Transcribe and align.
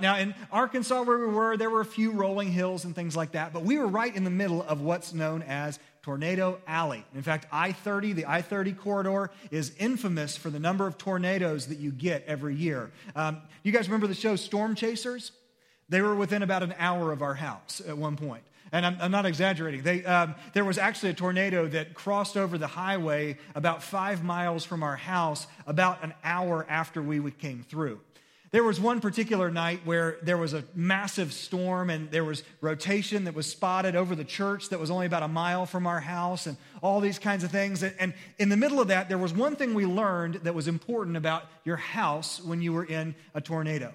Now, 0.00 0.16
in 0.18 0.34
Arkansas, 0.50 1.02
where 1.02 1.18
we 1.18 1.26
were, 1.26 1.56
there 1.56 1.70
were 1.70 1.80
a 1.80 1.86
few 1.86 2.12
rolling 2.12 2.50
hills 2.50 2.84
and 2.84 2.94
things 2.94 3.16
like 3.16 3.32
that, 3.32 3.52
but 3.52 3.62
we 3.62 3.78
were 3.78 3.86
right 3.86 4.14
in 4.14 4.24
the 4.24 4.30
middle 4.30 4.62
of 4.62 4.80
what's 4.80 5.12
known 5.12 5.42
as 5.42 5.78
Tornado 6.02 6.58
Alley. 6.66 7.04
In 7.14 7.22
fact, 7.22 7.46
I 7.52 7.72
30, 7.72 8.14
the 8.14 8.26
I 8.26 8.40
30 8.40 8.72
corridor, 8.72 9.30
is 9.50 9.72
infamous 9.78 10.36
for 10.36 10.50
the 10.50 10.58
number 10.58 10.86
of 10.86 10.96
tornadoes 10.96 11.66
that 11.66 11.78
you 11.78 11.90
get 11.90 12.24
every 12.26 12.54
year. 12.54 12.90
Um, 13.14 13.42
you 13.62 13.72
guys 13.72 13.88
remember 13.88 14.06
the 14.06 14.14
show 14.14 14.36
Storm 14.36 14.74
Chasers? 14.74 15.32
They 15.88 16.00
were 16.00 16.14
within 16.14 16.42
about 16.42 16.62
an 16.62 16.74
hour 16.78 17.12
of 17.12 17.22
our 17.22 17.34
house 17.34 17.82
at 17.86 17.96
one 17.96 18.16
point. 18.16 18.42
And 18.72 18.84
I'm, 18.84 18.98
I'm 19.00 19.10
not 19.10 19.26
exaggerating. 19.26 19.82
They, 19.82 20.04
um, 20.04 20.34
there 20.52 20.64
was 20.64 20.78
actually 20.78 21.10
a 21.10 21.14
tornado 21.14 21.66
that 21.68 21.94
crossed 21.94 22.36
over 22.36 22.58
the 22.58 22.66
highway 22.66 23.38
about 23.54 23.82
five 23.82 24.22
miles 24.22 24.64
from 24.64 24.82
our 24.82 24.96
house 24.96 25.46
about 25.66 26.04
an 26.04 26.12
hour 26.22 26.66
after 26.68 27.02
we 27.02 27.30
came 27.30 27.64
through. 27.68 28.00
There 28.50 28.64
was 28.64 28.80
one 28.80 29.00
particular 29.00 29.50
night 29.50 29.80
where 29.84 30.16
there 30.22 30.38
was 30.38 30.54
a 30.54 30.64
massive 30.74 31.34
storm 31.34 31.90
and 31.90 32.10
there 32.10 32.24
was 32.24 32.42
rotation 32.62 33.24
that 33.24 33.34
was 33.34 33.46
spotted 33.46 33.94
over 33.94 34.14
the 34.14 34.24
church 34.24 34.70
that 34.70 34.80
was 34.80 34.90
only 34.90 35.04
about 35.04 35.22
a 35.22 35.28
mile 35.28 35.66
from 35.66 35.86
our 35.86 36.00
house 36.00 36.46
and 36.46 36.56
all 36.82 37.00
these 37.00 37.18
kinds 37.18 37.44
of 37.44 37.50
things. 37.50 37.82
And 37.82 38.14
in 38.38 38.48
the 38.48 38.56
middle 38.56 38.80
of 38.80 38.88
that, 38.88 39.10
there 39.10 39.18
was 39.18 39.34
one 39.34 39.56
thing 39.56 39.74
we 39.74 39.84
learned 39.84 40.36
that 40.44 40.54
was 40.54 40.66
important 40.66 41.18
about 41.18 41.44
your 41.64 41.76
house 41.76 42.42
when 42.42 42.62
you 42.62 42.72
were 42.72 42.84
in 42.84 43.14
a 43.34 43.40
tornado. 43.42 43.92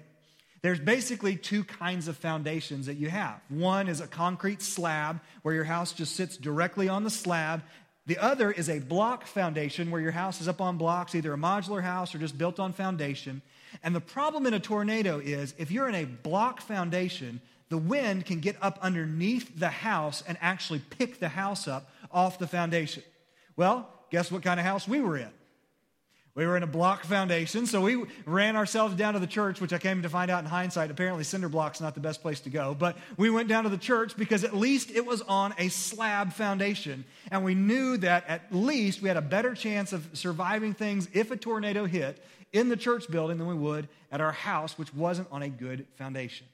There's 0.62 0.80
basically 0.80 1.36
two 1.36 1.64
kinds 1.64 2.06
of 2.06 2.16
foundations 2.16 2.86
that 2.86 2.94
you 2.94 3.10
have. 3.10 3.40
One 3.48 3.88
is 3.88 4.00
a 4.00 4.06
concrete 4.06 4.62
slab 4.62 5.20
where 5.42 5.54
your 5.54 5.64
house 5.64 5.92
just 5.92 6.14
sits 6.14 6.36
directly 6.36 6.88
on 6.88 7.02
the 7.02 7.10
slab. 7.10 7.62
The 8.06 8.18
other 8.18 8.52
is 8.52 8.70
a 8.70 8.78
block 8.78 9.26
foundation 9.26 9.90
where 9.90 10.00
your 10.00 10.12
house 10.12 10.40
is 10.40 10.46
up 10.46 10.60
on 10.60 10.78
blocks, 10.78 11.14
either 11.14 11.34
a 11.34 11.36
modular 11.36 11.82
house 11.82 12.14
or 12.14 12.18
just 12.18 12.38
built 12.38 12.60
on 12.60 12.72
foundation. 12.72 13.42
And 13.82 13.94
the 13.94 14.00
problem 14.00 14.46
in 14.46 14.54
a 14.54 14.60
tornado 14.60 15.18
is 15.18 15.54
if 15.58 15.70
you're 15.70 15.88
in 15.88 15.94
a 15.94 16.04
block 16.04 16.60
foundation, 16.60 17.40
the 17.68 17.78
wind 17.78 18.26
can 18.26 18.40
get 18.40 18.56
up 18.62 18.78
underneath 18.82 19.58
the 19.58 19.68
house 19.68 20.22
and 20.26 20.38
actually 20.40 20.78
pick 20.78 21.18
the 21.18 21.28
house 21.28 21.66
up 21.66 21.90
off 22.12 22.38
the 22.38 22.46
foundation. 22.46 23.02
Well, 23.56 23.88
guess 24.10 24.30
what 24.30 24.42
kind 24.42 24.60
of 24.60 24.66
house 24.66 24.86
we 24.86 25.00
were 25.00 25.16
in? 25.16 25.30
We 26.34 26.46
were 26.46 26.56
in 26.56 26.64
a 26.64 26.68
block 26.68 27.04
foundation, 27.04 27.64
so 27.66 27.80
we 27.80 28.04
ran 28.26 28.56
ourselves 28.56 28.96
down 28.96 29.14
to 29.14 29.20
the 29.20 29.26
church, 29.26 29.60
which 29.60 29.72
I 29.72 29.78
came 29.78 30.02
to 30.02 30.08
find 30.08 30.32
out 30.32 30.42
in 30.42 30.50
hindsight. 30.50 30.90
Apparently, 30.90 31.22
cinder 31.22 31.48
block's 31.48 31.80
not 31.80 31.94
the 31.94 32.00
best 32.00 32.22
place 32.22 32.40
to 32.40 32.50
go. 32.50 32.74
But 32.74 32.96
we 33.16 33.30
went 33.30 33.48
down 33.48 33.62
to 33.64 33.70
the 33.70 33.78
church 33.78 34.16
because 34.16 34.42
at 34.42 34.52
least 34.52 34.90
it 34.90 35.06
was 35.06 35.22
on 35.22 35.54
a 35.58 35.68
slab 35.68 36.32
foundation. 36.32 37.04
And 37.30 37.44
we 37.44 37.54
knew 37.54 37.98
that 37.98 38.24
at 38.26 38.52
least 38.52 39.00
we 39.00 39.06
had 39.06 39.16
a 39.16 39.22
better 39.22 39.54
chance 39.54 39.92
of 39.92 40.08
surviving 40.12 40.74
things 40.74 41.08
if 41.12 41.30
a 41.30 41.36
tornado 41.36 41.84
hit 41.84 42.20
in 42.54 42.70
the 42.70 42.76
church 42.76 43.10
building 43.10 43.36
than 43.36 43.46
we 43.46 43.54
would 43.54 43.88
at 44.10 44.22
our 44.22 44.32
house, 44.32 44.78
which 44.78 44.94
wasn't 44.94 45.28
on 45.30 45.42
a 45.42 45.48
good 45.50 45.86
foundation. 45.96 46.46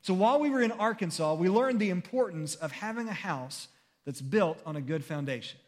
So 0.00 0.14
while 0.14 0.40
we 0.40 0.50
were 0.50 0.62
in 0.62 0.72
Arkansas, 0.72 1.34
we 1.34 1.48
learned 1.48 1.78
the 1.78 1.90
importance 1.90 2.56
of 2.56 2.72
having 2.72 3.06
a 3.08 3.12
house 3.12 3.68
that's 4.04 4.20
built 4.20 4.60
on 4.66 4.74
a 4.74 4.80
good 4.80 5.04
foundation 5.04 5.58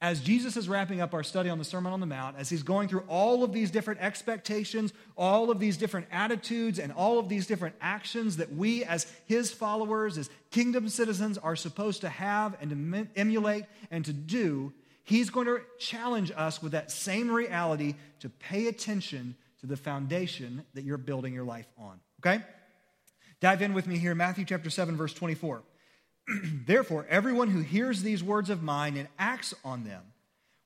as 0.00 0.20
Jesus 0.20 0.56
is 0.56 0.68
wrapping 0.68 1.00
up 1.00 1.12
our 1.12 1.24
study 1.24 1.50
on 1.50 1.58
the 1.58 1.64
Sermon 1.64 1.92
on 1.92 1.98
the 1.98 2.06
Mount, 2.06 2.36
as 2.38 2.48
he's 2.48 2.62
going 2.62 2.88
through 2.88 3.02
all 3.08 3.42
of 3.42 3.52
these 3.52 3.70
different 3.70 4.00
expectations, 4.00 4.92
all 5.16 5.50
of 5.50 5.58
these 5.58 5.76
different 5.76 6.06
attitudes, 6.12 6.78
and 6.78 6.92
all 6.92 7.18
of 7.18 7.28
these 7.28 7.48
different 7.48 7.74
actions 7.80 8.36
that 8.36 8.54
we, 8.54 8.84
as 8.84 9.12
his 9.26 9.50
followers, 9.50 10.16
as 10.16 10.30
kingdom 10.52 10.88
citizens, 10.88 11.36
are 11.36 11.56
supposed 11.56 12.02
to 12.02 12.08
have 12.08 12.56
and 12.60 12.70
to 12.70 13.08
emulate 13.16 13.64
and 13.90 14.04
to 14.04 14.12
do, 14.12 14.72
he's 15.08 15.30
going 15.30 15.46
to 15.46 15.60
challenge 15.78 16.30
us 16.36 16.62
with 16.62 16.72
that 16.72 16.90
same 16.90 17.30
reality 17.30 17.94
to 18.20 18.28
pay 18.28 18.66
attention 18.66 19.34
to 19.60 19.66
the 19.66 19.76
foundation 19.76 20.64
that 20.74 20.84
you're 20.84 20.98
building 20.98 21.32
your 21.32 21.44
life 21.44 21.66
on. 21.78 21.98
Okay? 22.20 22.44
Dive 23.40 23.62
in 23.62 23.72
with 23.72 23.86
me 23.86 23.98
here, 23.98 24.14
Matthew 24.14 24.44
chapter 24.44 24.68
7, 24.68 24.96
verse 24.96 25.14
24. 25.14 25.62
Therefore, 26.66 27.06
everyone 27.08 27.48
who 27.48 27.60
hears 27.60 28.02
these 28.02 28.22
words 28.22 28.50
of 28.50 28.62
mine 28.62 28.96
and 28.96 29.08
acts 29.18 29.54
on 29.64 29.84
them 29.84 30.02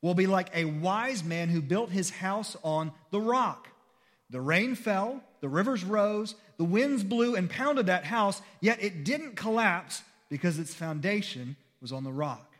will 0.00 0.14
be 0.14 0.26
like 0.26 0.50
a 0.54 0.64
wise 0.64 1.22
man 1.22 1.48
who 1.48 1.62
built 1.62 1.90
his 1.90 2.10
house 2.10 2.56
on 2.64 2.90
the 3.10 3.20
rock. 3.20 3.68
The 4.30 4.40
rain 4.40 4.74
fell, 4.74 5.22
the 5.40 5.48
rivers 5.48 5.84
rose, 5.84 6.34
the 6.56 6.64
winds 6.64 7.04
blew 7.04 7.36
and 7.36 7.48
pounded 7.48 7.86
that 7.86 8.04
house, 8.04 8.42
yet 8.60 8.82
it 8.82 9.04
didn't 9.04 9.36
collapse 9.36 10.02
because 10.28 10.58
its 10.58 10.74
foundation 10.74 11.54
was 11.80 11.92
on 11.92 12.02
the 12.02 12.12
rock. 12.12 12.51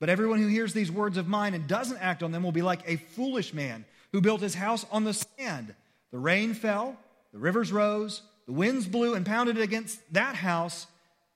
But 0.00 0.08
everyone 0.08 0.40
who 0.40 0.48
hears 0.48 0.72
these 0.72 0.92
words 0.92 1.16
of 1.16 1.26
mine 1.26 1.54
and 1.54 1.66
doesn't 1.66 1.98
act 1.98 2.22
on 2.22 2.30
them 2.30 2.42
will 2.42 2.52
be 2.52 2.62
like 2.62 2.82
a 2.86 2.96
foolish 2.96 3.52
man 3.52 3.84
who 4.12 4.20
built 4.20 4.40
his 4.40 4.54
house 4.54 4.86
on 4.90 5.04
the 5.04 5.14
sand. 5.14 5.74
The 6.12 6.18
rain 6.18 6.54
fell, 6.54 6.96
the 7.32 7.38
rivers 7.38 7.72
rose, 7.72 8.22
the 8.46 8.52
winds 8.52 8.86
blew 8.86 9.14
and 9.14 9.26
pounded 9.26 9.58
against 9.58 10.00
that 10.12 10.36
house 10.36 10.86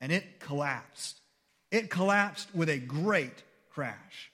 and 0.01 0.11
it 0.11 0.39
collapsed. 0.39 1.19
It 1.71 1.89
collapsed 1.89 2.53
with 2.53 2.69
a 2.69 2.77
great 2.77 3.43
crash. 3.69 4.31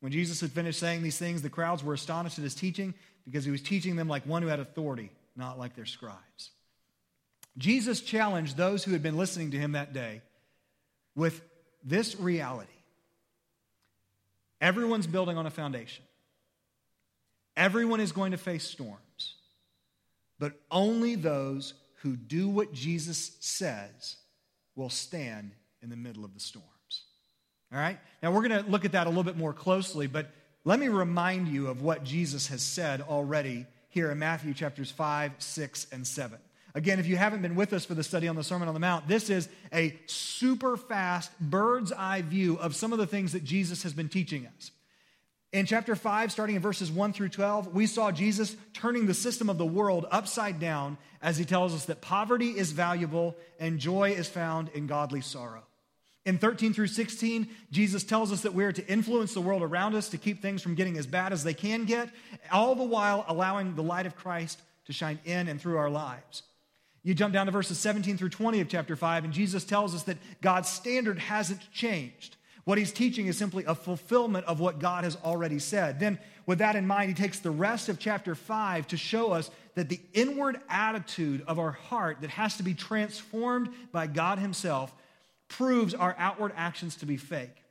When 0.00 0.12
Jesus 0.12 0.40
had 0.40 0.52
finished 0.52 0.78
saying 0.78 1.02
these 1.02 1.18
things, 1.18 1.42
the 1.42 1.50
crowds 1.50 1.82
were 1.82 1.94
astonished 1.94 2.38
at 2.38 2.44
his 2.44 2.54
teaching 2.54 2.94
because 3.24 3.44
he 3.44 3.50
was 3.50 3.62
teaching 3.62 3.96
them 3.96 4.08
like 4.08 4.26
one 4.26 4.42
who 4.42 4.48
had 4.48 4.60
authority, 4.60 5.10
not 5.36 5.58
like 5.58 5.74
their 5.74 5.86
scribes. 5.86 6.50
Jesus 7.56 8.00
challenged 8.00 8.56
those 8.56 8.84
who 8.84 8.92
had 8.92 9.02
been 9.02 9.16
listening 9.16 9.50
to 9.50 9.58
him 9.58 9.72
that 9.72 9.92
day 9.92 10.22
with 11.16 11.42
this 11.84 12.18
reality 12.18 12.77
everyone's 14.60 15.06
building 15.06 15.36
on 15.36 15.46
a 15.46 15.50
foundation, 15.50 16.04
everyone 17.56 18.00
is 18.00 18.12
going 18.12 18.32
to 18.32 18.38
face 18.38 18.64
storms, 18.64 19.34
but 20.38 20.52
only 20.70 21.14
those 21.14 21.74
who 22.02 22.16
do 22.16 22.48
what 22.48 22.72
Jesus 22.72 23.32
says 23.40 24.16
will 24.76 24.90
stand 24.90 25.52
in 25.82 25.90
the 25.90 25.96
middle 25.96 26.24
of 26.24 26.34
the 26.34 26.40
storms. 26.40 26.68
All 27.72 27.78
right? 27.78 27.98
Now, 28.22 28.30
we're 28.30 28.48
going 28.48 28.64
to 28.64 28.70
look 28.70 28.84
at 28.84 28.92
that 28.92 29.06
a 29.06 29.10
little 29.10 29.24
bit 29.24 29.36
more 29.36 29.52
closely, 29.52 30.06
but 30.06 30.30
let 30.64 30.78
me 30.78 30.88
remind 30.88 31.48
you 31.48 31.68
of 31.68 31.82
what 31.82 32.04
Jesus 32.04 32.46
has 32.48 32.62
said 32.62 33.02
already 33.02 33.66
here 33.88 34.10
in 34.10 34.18
Matthew 34.18 34.54
chapters 34.54 34.90
5, 34.90 35.32
6, 35.38 35.86
and 35.92 36.06
7. 36.06 36.38
Again, 36.74 36.98
if 36.98 37.06
you 37.06 37.16
haven't 37.16 37.42
been 37.42 37.54
with 37.54 37.72
us 37.72 37.84
for 37.84 37.94
the 37.94 38.04
study 38.04 38.28
on 38.28 38.36
the 38.36 38.44
Sermon 38.44 38.68
on 38.68 38.74
the 38.74 38.80
Mount, 38.80 39.08
this 39.08 39.30
is 39.30 39.48
a 39.72 39.98
super 40.06 40.76
fast 40.76 41.30
bird's 41.40 41.92
eye 41.92 42.22
view 42.22 42.56
of 42.58 42.76
some 42.76 42.92
of 42.92 42.98
the 42.98 43.06
things 43.06 43.32
that 43.32 43.44
Jesus 43.44 43.82
has 43.82 43.92
been 43.92 44.08
teaching 44.08 44.46
us. 44.46 44.70
In 45.50 45.64
chapter 45.64 45.96
5, 45.96 46.30
starting 46.30 46.56
in 46.56 46.62
verses 46.62 46.92
1 46.92 47.14
through 47.14 47.30
12, 47.30 47.74
we 47.74 47.86
saw 47.86 48.12
Jesus 48.12 48.54
turning 48.74 49.06
the 49.06 49.14
system 49.14 49.48
of 49.48 49.56
the 49.56 49.64
world 49.64 50.06
upside 50.10 50.60
down 50.60 50.98
as 51.22 51.38
he 51.38 51.46
tells 51.46 51.74
us 51.74 51.86
that 51.86 52.02
poverty 52.02 52.50
is 52.50 52.72
valuable 52.72 53.34
and 53.58 53.78
joy 53.78 54.10
is 54.10 54.28
found 54.28 54.68
in 54.74 54.86
godly 54.86 55.22
sorrow. 55.22 55.62
In 56.26 56.36
13 56.36 56.74
through 56.74 56.88
16, 56.88 57.48
Jesus 57.70 58.04
tells 58.04 58.30
us 58.30 58.42
that 58.42 58.52
we're 58.52 58.72
to 58.72 58.86
influence 58.86 59.32
the 59.32 59.40
world 59.40 59.62
around 59.62 59.94
us 59.94 60.10
to 60.10 60.18
keep 60.18 60.42
things 60.42 60.60
from 60.60 60.74
getting 60.74 60.98
as 60.98 61.06
bad 61.06 61.32
as 61.32 61.42
they 61.42 61.54
can 61.54 61.86
get, 61.86 62.10
all 62.52 62.74
the 62.74 62.84
while 62.84 63.24
allowing 63.26 63.74
the 63.74 63.82
light 63.82 64.04
of 64.04 64.14
Christ 64.14 64.60
to 64.84 64.92
shine 64.92 65.18
in 65.24 65.48
and 65.48 65.58
through 65.58 65.78
our 65.78 65.88
lives. 65.88 66.42
You 67.02 67.14
jump 67.14 67.32
down 67.32 67.46
to 67.46 67.52
verses 67.52 67.78
17 67.78 68.16
through 68.16 68.30
20 68.30 68.60
of 68.60 68.68
chapter 68.68 68.96
5, 68.96 69.24
and 69.24 69.32
Jesus 69.32 69.64
tells 69.64 69.94
us 69.94 70.02
that 70.04 70.18
God's 70.40 70.68
standard 70.68 71.18
hasn't 71.18 71.60
changed. 71.72 72.36
What 72.64 72.76
he's 72.76 72.92
teaching 72.92 73.28
is 73.28 73.38
simply 73.38 73.64
a 73.64 73.74
fulfillment 73.74 74.44
of 74.44 74.60
what 74.60 74.78
God 74.78 75.04
has 75.04 75.16
already 75.24 75.58
said. 75.58 76.00
Then, 76.00 76.18
with 76.44 76.58
that 76.58 76.76
in 76.76 76.86
mind, 76.86 77.08
he 77.08 77.14
takes 77.14 77.38
the 77.38 77.50
rest 77.50 77.88
of 77.88 77.98
chapter 77.98 78.34
5 78.34 78.88
to 78.88 78.96
show 78.96 79.32
us 79.32 79.50
that 79.74 79.88
the 79.88 80.00
inward 80.12 80.60
attitude 80.68 81.42
of 81.46 81.58
our 81.58 81.70
heart 81.70 82.18
that 82.20 82.30
has 82.30 82.56
to 82.58 82.62
be 82.62 82.74
transformed 82.74 83.70
by 83.90 84.06
God 84.06 84.38
himself 84.38 84.94
proves 85.48 85.94
our 85.94 86.14
outward 86.18 86.52
actions 86.56 86.96
to 86.96 87.06
be 87.06 87.16
fake, 87.16 87.64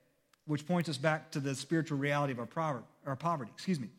which 0.45 0.65
points 0.65 0.89
us 0.89 0.97
back 0.97 1.29
to 1.31 1.39
the 1.39 1.53
spiritual 1.53 1.97
reality 1.97 2.33
of 2.33 2.39
our, 2.39 3.15
poverty. 3.15 3.51
Excuse 3.53 3.79
me. 3.79 3.89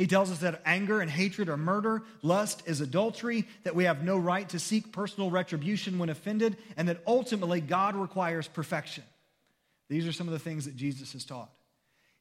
He 0.00 0.06
tells 0.06 0.30
us 0.30 0.38
that 0.38 0.62
anger 0.64 1.02
and 1.02 1.10
hatred 1.10 1.50
are 1.50 1.58
murder, 1.58 2.02
lust 2.22 2.62
is 2.64 2.80
adultery, 2.80 3.46
that 3.64 3.74
we 3.74 3.84
have 3.84 4.02
no 4.02 4.16
right 4.16 4.48
to 4.48 4.58
seek 4.58 4.92
personal 4.92 5.30
retribution 5.30 5.98
when 5.98 6.08
offended, 6.08 6.56
and 6.78 6.88
that 6.88 7.02
ultimately 7.06 7.60
God 7.60 7.94
requires 7.94 8.48
perfection. 8.48 9.04
These 9.90 10.06
are 10.06 10.12
some 10.12 10.26
of 10.26 10.32
the 10.32 10.38
things 10.38 10.64
that 10.64 10.74
Jesus 10.74 11.12
has 11.12 11.26
taught. 11.26 11.50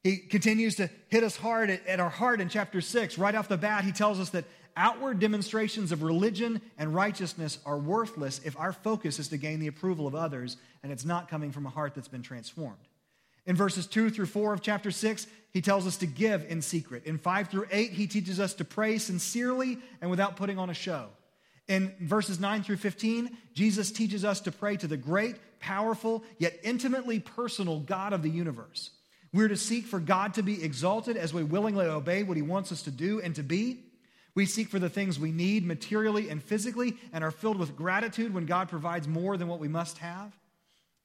He 0.03 0.17
continues 0.17 0.75
to 0.75 0.89
hit 1.07 1.23
us 1.23 1.37
hard 1.37 1.69
at, 1.69 1.87
at, 1.87 2.01
our 2.01 2.09
heart 2.09 2.41
in 2.41 2.49
chapter 2.49 2.81
6. 2.81 3.17
Right 3.17 3.33
off 3.33 3.47
the 3.47 3.55
bat, 3.55 3.85
he 3.85 3.93
tells 3.93 4.19
us 4.19 4.31
that 4.31 4.43
outward 4.75 5.19
demonstrations 5.19 5.93
of 5.93 6.03
religion 6.03 6.59
and 6.77 6.93
righteousness 6.93 7.59
are 7.65 7.77
worthless 7.77 8.41
if 8.43 8.59
our 8.59 8.73
focus 8.73 9.19
is 9.19 9.29
to 9.29 9.37
gain 9.37 9.61
the 9.61 9.67
approval 9.67 10.05
of 10.05 10.15
others 10.15 10.57
and 10.83 10.91
it's 10.91 11.05
not 11.05 11.29
coming 11.29 11.53
from 11.53 11.65
a 11.65 11.69
heart 11.69 11.95
that's 11.95 12.09
been 12.09 12.23
transformed. 12.23 12.88
In 13.45 13.55
verses 13.55 13.87
2 13.87 14.09
through 14.09 14.27
4 14.27 14.53
of 14.53 14.61
chapter 14.61 14.91
6, 14.91 15.27
he 15.51 15.61
tells 15.61 15.87
us 15.87 15.97
to 15.97 16.05
give 16.05 16.45
in 16.49 16.61
secret. 16.61 17.05
In 17.05 17.17
5 17.17 17.49
through 17.49 17.67
8, 17.71 17.91
he 17.91 18.07
teaches 18.07 18.39
us 18.39 18.53
to 18.55 18.65
pray 18.65 18.97
sincerely 18.97 19.79
and 20.01 20.11
without 20.11 20.35
putting 20.35 20.59
on 20.59 20.69
a 20.69 20.73
show. 20.73 21.07
In 21.67 21.93
verses 21.99 22.39
9 22.39 22.63
through 22.63 22.77
15, 22.77 23.35
Jesus 23.53 23.91
teaches 23.91 24.25
us 24.25 24.41
to 24.41 24.51
pray 24.51 24.75
to 24.77 24.87
the 24.87 24.97
great, 24.97 25.35
powerful, 25.59 26.23
yet 26.37 26.59
intimately 26.63 27.19
personal 27.19 27.79
God 27.79 28.13
of 28.13 28.23
the 28.23 28.29
universe. 28.29 28.91
We're 29.31 29.47
to 29.47 29.57
seek 29.57 29.85
for 29.85 29.99
God 29.99 30.33
to 30.35 30.43
be 30.43 30.63
exalted 30.63 31.15
as 31.15 31.33
we 31.33 31.43
willingly 31.43 31.85
obey 31.85 32.23
what 32.23 32.37
he 32.37 32.43
wants 32.43 32.71
us 32.71 32.81
to 32.83 32.91
do 32.91 33.21
and 33.21 33.35
to 33.35 33.43
be. 33.43 33.83
We 34.33 34.45
seek 34.45 34.69
for 34.69 34.79
the 34.79 34.89
things 34.89 35.19
we 35.19 35.31
need 35.31 35.65
materially 35.65 36.29
and 36.29 36.41
physically 36.41 36.97
and 37.13 37.23
are 37.23 37.31
filled 37.31 37.59
with 37.59 37.75
gratitude 37.75 38.33
when 38.33 38.45
God 38.45 38.69
provides 38.69 39.07
more 39.07 39.37
than 39.37 39.47
what 39.47 39.59
we 39.59 39.67
must 39.67 39.99
have. 39.99 40.35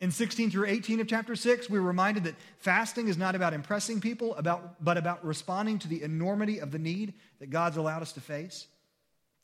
In 0.04 0.10
16 0.10 0.50
through 0.50 0.66
18 0.66 1.00
of 1.00 1.08
chapter 1.08 1.34
6, 1.34 1.70
we're 1.70 1.80
reminded 1.80 2.24
that 2.24 2.34
fasting 2.58 3.08
is 3.08 3.16
not 3.16 3.34
about 3.34 3.54
impressing 3.54 4.02
people, 4.02 4.34
about, 4.34 4.84
but 4.84 4.98
about 4.98 5.24
responding 5.24 5.78
to 5.78 5.88
the 5.88 6.02
enormity 6.02 6.58
of 6.58 6.70
the 6.70 6.78
need 6.78 7.14
that 7.38 7.48
God's 7.48 7.78
allowed 7.78 8.02
us 8.02 8.12
to 8.12 8.20
face. 8.20 8.66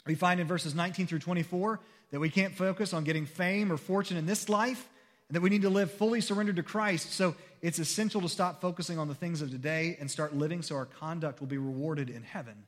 We 0.04 0.16
find 0.16 0.38
in 0.38 0.46
verses 0.46 0.74
19 0.74 1.06
through 1.06 1.20
24 1.20 1.80
that 2.10 2.20
we 2.20 2.28
can't 2.28 2.54
focus 2.54 2.92
on 2.92 3.04
getting 3.04 3.24
fame 3.24 3.72
or 3.72 3.78
fortune 3.78 4.18
in 4.18 4.26
this 4.26 4.50
life, 4.50 4.86
and 5.28 5.36
that 5.36 5.40
we 5.40 5.48
need 5.48 5.62
to 5.62 5.70
live 5.70 5.92
fully 5.92 6.20
surrendered 6.20 6.56
to 6.56 6.62
Christ. 6.62 7.14
So 7.14 7.36
it's 7.62 7.78
essential 7.78 8.20
to 8.20 8.28
stop 8.28 8.60
focusing 8.60 8.98
on 8.98 9.08
the 9.08 9.14
things 9.14 9.40
of 9.40 9.50
today 9.50 9.96
and 9.98 10.10
start 10.10 10.36
living 10.36 10.60
so 10.60 10.76
our 10.76 10.84
conduct 10.84 11.40
will 11.40 11.48
be 11.48 11.56
rewarded 11.56 12.10
in 12.10 12.22
heaven. 12.22 12.66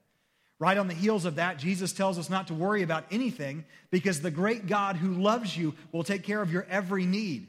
Right 0.58 0.78
on 0.78 0.88
the 0.88 0.94
heels 0.94 1.26
of 1.26 1.34
that, 1.34 1.58
Jesus 1.58 1.92
tells 1.92 2.18
us 2.18 2.30
not 2.30 2.46
to 2.46 2.54
worry 2.54 2.80
about 2.80 3.04
anything 3.10 3.66
because 3.90 4.22
the 4.22 4.30
great 4.30 4.66
God 4.66 4.96
who 4.96 5.12
loves 5.12 5.54
you 5.54 5.74
will 5.90 6.04
take 6.04 6.22
care 6.22 6.40
of 6.40 6.50
your 6.50 6.66
every 6.70 7.04
need. 7.04 7.48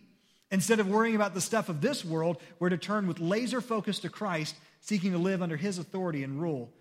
Instead 0.54 0.80
of 0.80 0.88
worrying 0.88 1.16
about 1.16 1.34
the 1.34 1.42
stuff 1.42 1.68
of 1.68 1.82
this 1.82 2.06
world, 2.06 2.38
we're 2.60 2.70
to 2.70 2.78
turn 2.78 3.08
with 3.08 3.20
laser 3.20 3.60
focus 3.60 3.98
to 3.98 4.08
Christ, 4.08 4.56
seeking 4.82 5.12
to 5.12 5.18
live 5.18 5.42
under 5.42 5.58
his 5.58 5.80
authority 5.80 6.24
and 6.24 6.40
rule 6.40 6.72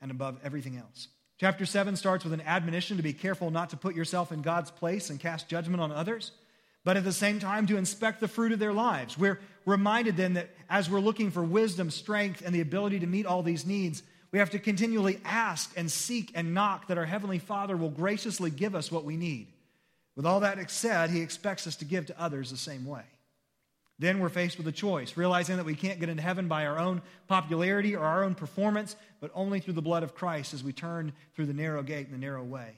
and 0.00 0.10
above 0.10 0.38
everything 0.42 0.78
else. 0.78 1.08
Chapter 1.38 1.66
7 1.66 1.94
starts 1.94 2.24
with 2.24 2.32
an 2.32 2.40
admonition 2.40 2.96
to 2.96 3.02
be 3.02 3.12
careful 3.12 3.50
not 3.50 3.68
to 3.68 3.76
put 3.76 3.94
yourself 3.94 4.32
in 4.32 4.40
God's 4.40 4.70
place 4.70 5.10
and 5.10 5.20
cast 5.20 5.46
judgment 5.46 5.82
on 5.82 5.92
others, 5.92 6.32
but 6.84 6.96
at 6.96 7.04
the 7.04 7.12
same 7.12 7.38
time 7.38 7.66
to 7.66 7.76
inspect 7.76 8.20
the 8.20 8.28
fruit 8.28 8.50
of 8.50 8.60
their 8.60 8.72
lives. 8.72 9.18
We're 9.18 9.40
reminded 9.66 10.16
then 10.16 10.32
that 10.32 10.48
as 10.70 10.88
we're 10.88 10.98
looking 10.98 11.30
for 11.30 11.44
wisdom, 11.44 11.90
strength, 11.90 12.42
and 12.46 12.54
the 12.54 12.62
ability 12.62 13.00
to 13.00 13.06
meet 13.06 13.26
all 13.26 13.42
these 13.42 13.66
needs, 13.66 14.02
we 14.32 14.38
have 14.38 14.50
to 14.50 14.58
continually 14.58 15.20
ask 15.26 15.70
and 15.76 15.92
seek 15.92 16.32
and 16.34 16.54
knock 16.54 16.86
that 16.86 16.96
our 16.96 17.04
Heavenly 17.04 17.40
Father 17.40 17.76
will 17.76 17.90
graciously 17.90 18.50
give 18.50 18.74
us 18.74 18.90
what 18.90 19.04
we 19.04 19.18
need. 19.18 19.48
With 20.16 20.24
all 20.24 20.40
that 20.40 20.70
said, 20.70 21.10
He 21.10 21.20
expects 21.20 21.66
us 21.66 21.76
to 21.76 21.84
give 21.84 22.06
to 22.06 22.18
others 22.18 22.50
the 22.50 22.56
same 22.56 22.86
way. 22.86 23.04
Then 23.98 24.20
we're 24.20 24.28
faced 24.28 24.58
with 24.58 24.68
a 24.68 24.72
choice, 24.72 25.16
realizing 25.16 25.56
that 25.56 25.66
we 25.66 25.74
can't 25.74 25.98
get 25.98 26.08
into 26.08 26.22
heaven 26.22 26.46
by 26.46 26.66
our 26.66 26.78
own 26.78 27.02
popularity 27.26 27.96
or 27.96 28.04
our 28.04 28.22
own 28.22 28.36
performance, 28.36 28.94
but 29.20 29.32
only 29.34 29.58
through 29.58 29.74
the 29.74 29.82
blood 29.82 30.04
of 30.04 30.14
Christ 30.14 30.54
as 30.54 30.62
we 30.62 30.72
turn 30.72 31.12
through 31.34 31.46
the 31.46 31.52
narrow 31.52 31.82
gate 31.82 32.06
and 32.06 32.14
the 32.14 32.24
narrow 32.24 32.44
way. 32.44 32.74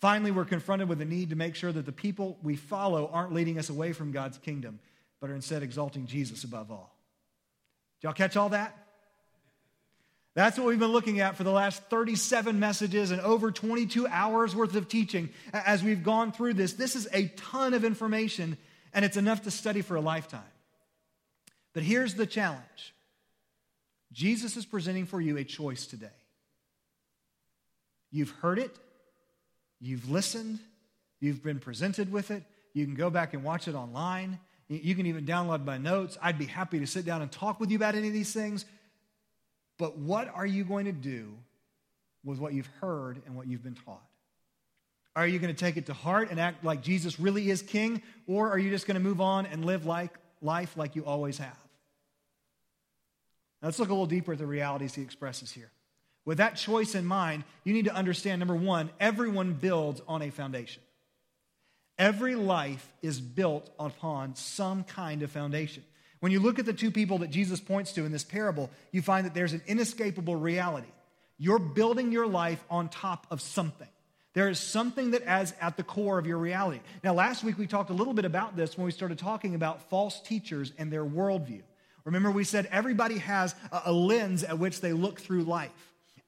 Finally, 0.00 0.30
we're 0.30 0.44
confronted 0.44 0.88
with 0.88 0.98
the 0.98 1.04
need 1.04 1.30
to 1.30 1.36
make 1.36 1.54
sure 1.56 1.72
that 1.72 1.86
the 1.86 1.92
people 1.92 2.38
we 2.42 2.56
follow 2.56 3.10
aren't 3.12 3.32
leading 3.32 3.58
us 3.58 3.70
away 3.70 3.92
from 3.92 4.12
God's 4.12 4.38
kingdom, 4.38 4.78
but 5.20 5.30
are 5.30 5.34
instead 5.34 5.62
exalting 5.62 6.06
Jesus 6.06 6.44
above 6.44 6.70
all. 6.70 6.96
Did 8.00 8.08
y'all 8.08 8.14
catch 8.14 8.36
all 8.36 8.50
that? 8.50 8.76
That's 10.34 10.56
what 10.56 10.66
we've 10.66 10.78
been 10.78 10.92
looking 10.92 11.20
at 11.20 11.36
for 11.36 11.44
the 11.44 11.52
last 11.52 11.82
37 11.84 12.58
messages 12.58 13.10
and 13.10 13.20
over 13.20 13.50
22 13.50 14.06
hours 14.06 14.56
worth 14.56 14.74
of 14.76 14.88
teaching 14.88 15.28
as 15.52 15.82
we've 15.82 16.02
gone 16.02 16.32
through 16.32 16.54
this. 16.54 16.72
This 16.72 16.96
is 16.96 17.06
a 17.12 17.26
ton 17.28 17.74
of 17.74 17.84
information, 17.84 18.56
and 18.94 19.04
it's 19.04 19.16
enough 19.16 19.42
to 19.42 19.50
study 19.50 19.82
for 19.82 19.96
a 19.96 20.00
lifetime. 20.00 20.40
But 21.74 21.82
here's 21.82 22.14
the 22.14 22.26
challenge 22.26 22.94
Jesus 24.12 24.56
is 24.56 24.66
presenting 24.66 25.06
for 25.06 25.20
you 25.20 25.36
a 25.36 25.44
choice 25.44 25.86
today. 25.86 26.06
You've 28.10 28.30
heard 28.30 28.58
it, 28.58 28.76
you've 29.80 30.10
listened, 30.10 30.58
you've 31.20 31.42
been 31.42 31.58
presented 31.58 32.12
with 32.12 32.30
it. 32.30 32.44
You 32.74 32.84
can 32.84 32.94
go 32.94 33.10
back 33.10 33.34
and 33.34 33.42
watch 33.42 33.68
it 33.68 33.74
online. 33.74 34.38
You 34.68 34.94
can 34.94 35.06
even 35.06 35.26
download 35.26 35.64
my 35.64 35.76
notes. 35.76 36.16
I'd 36.22 36.38
be 36.38 36.46
happy 36.46 36.78
to 36.78 36.86
sit 36.86 37.04
down 37.04 37.20
and 37.20 37.30
talk 37.30 37.60
with 37.60 37.70
you 37.70 37.76
about 37.76 37.94
any 37.94 38.08
of 38.08 38.14
these 38.14 38.32
things. 38.32 38.64
But 39.78 39.98
what 39.98 40.28
are 40.34 40.46
you 40.46 40.64
going 40.64 40.86
to 40.86 40.92
do 40.92 41.34
with 42.24 42.38
what 42.38 42.54
you've 42.54 42.70
heard 42.80 43.20
and 43.26 43.36
what 43.36 43.46
you've 43.46 43.62
been 43.62 43.74
taught? 43.74 44.02
Are 45.14 45.26
you 45.26 45.38
going 45.38 45.54
to 45.54 45.58
take 45.58 45.76
it 45.76 45.86
to 45.86 45.94
heart 45.94 46.30
and 46.30 46.40
act 46.40 46.64
like 46.64 46.82
Jesus 46.82 47.20
really 47.20 47.50
is 47.50 47.60
king? 47.60 48.02
Or 48.26 48.50
are 48.50 48.58
you 48.58 48.70
just 48.70 48.86
going 48.86 48.94
to 48.94 49.00
move 49.00 49.20
on 49.20 49.44
and 49.44 49.64
live 49.64 49.84
like 49.84 50.12
life 50.40 50.76
like 50.76 50.96
you 50.96 51.04
always 51.04 51.36
have? 51.38 51.61
Let's 53.62 53.78
look 53.78 53.88
a 53.88 53.92
little 53.92 54.06
deeper 54.06 54.32
at 54.32 54.38
the 54.38 54.46
realities 54.46 54.94
he 54.94 55.02
expresses 55.02 55.52
here. 55.52 55.70
With 56.24 56.38
that 56.38 56.56
choice 56.56 56.94
in 56.94 57.04
mind, 57.04 57.44
you 57.64 57.72
need 57.72 57.86
to 57.86 57.94
understand 57.94 58.40
number 58.40 58.54
one, 58.54 58.90
everyone 59.00 59.54
builds 59.54 60.00
on 60.06 60.22
a 60.22 60.30
foundation. 60.30 60.82
Every 61.98 62.34
life 62.34 62.92
is 63.02 63.20
built 63.20 63.70
upon 63.78 64.34
some 64.34 64.84
kind 64.84 65.22
of 65.22 65.30
foundation. 65.30 65.84
When 66.20 66.32
you 66.32 66.40
look 66.40 66.58
at 66.58 66.66
the 66.66 66.72
two 66.72 66.90
people 66.90 67.18
that 67.18 67.30
Jesus 67.30 67.60
points 67.60 67.92
to 67.92 68.04
in 68.04 68.12
this 68.12 68.24
parable, 68.24 68.70
you 68.92 69.02
find 69.02 69.26
that 69.26 69.34
there's 69.34 69.52
an 69.52 69.62
inescapable 69.66 70.36
reality. 70.36 70.88
You're 71.38 71.58
building 71.58 72.12
your 72.12 72.26
life 72.26 72.62
on 72.70 72.88
top 72.88 73.26
of 73.30 73.40
something. 73.40 73.88
There 74.34 74.48
is 74.48 74.58
something 74.58 75.10
that 75.10 75.22
is 75.42 75.52
at 75.60 75.76
the 75.76 75.82
core 75.82 76.18
of 76.18 76.26
your 76.26 76.38
reality. 76.38 76.80
Now, 77.04 77.14
last 77.14 77.44
week 77.44 77.58
we 77.58 77.66
talked 77.66 77.90
a 77.90 77.94
little 77.94 78.14
bit 78.14 78.24
about 78.24 78.56
this 78.56 78.78
when 78.78 78.86
we 78.86 78.92
started 78.92 79.18
talking 79.18 79.54
about 79.54 79.90
false 79.90 80.20
teachers 80.20 80.72
and 80.78 80.92
their 80.92 81.04
worldview. 81.04 81.62
Remember, 82.04 82.30
we 82.30 82.44
said 82.44 82.68
everybody 82.70 83.18
has 83.18 83.54
a, 83.70 83.92
lens 83.92 84.42
at 84.42 84.58
which 84.58 84.80
they 84.80 84.92
look 84.92 85.20
through 85.20 85.44
life. 85.44 85.70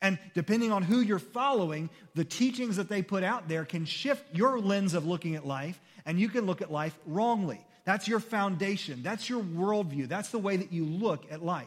And 0.00 0.18
depending 0.34 0.70
on 0.70 0.82
who 0.82 1.00
you're 1.00 1.18
following, 1.18 1.88
the 2.14 2.24
teachings 2.24 2.76
that 2.76 2.88
they 2.88 3.02
put 3.02 3.24
out 3.24 3.48
there 3.48 3.64
can 3.64 3.84
shift 3.84 4.34
your 4.34 4.60
lens 4.60 4.94
of 4.94 5.06
looking 5.06 5.34
at 5.34 5.46
life, 5.46 5.80
and 6.06 6.20
you 6.20 6.28
can 6.28 6.46
look 6.46 6.62
at 6.62 6.70
life 6.70 6.96
wrongly. 7.06 7.60
That's 7.84 8.06
your 8.06 8.20
foundation, 8.20 9.02
that's 9.02 9.28
your 9.28 9.42
worldview, 9.42 10.08
that's 10.08 10.30
the 10.30 10.38
way 10.38 10.56
that 10.56 10.72
you 10.72 10.84
look 10.84 11.24
at 11.30 11.44
life. 11.44 11.66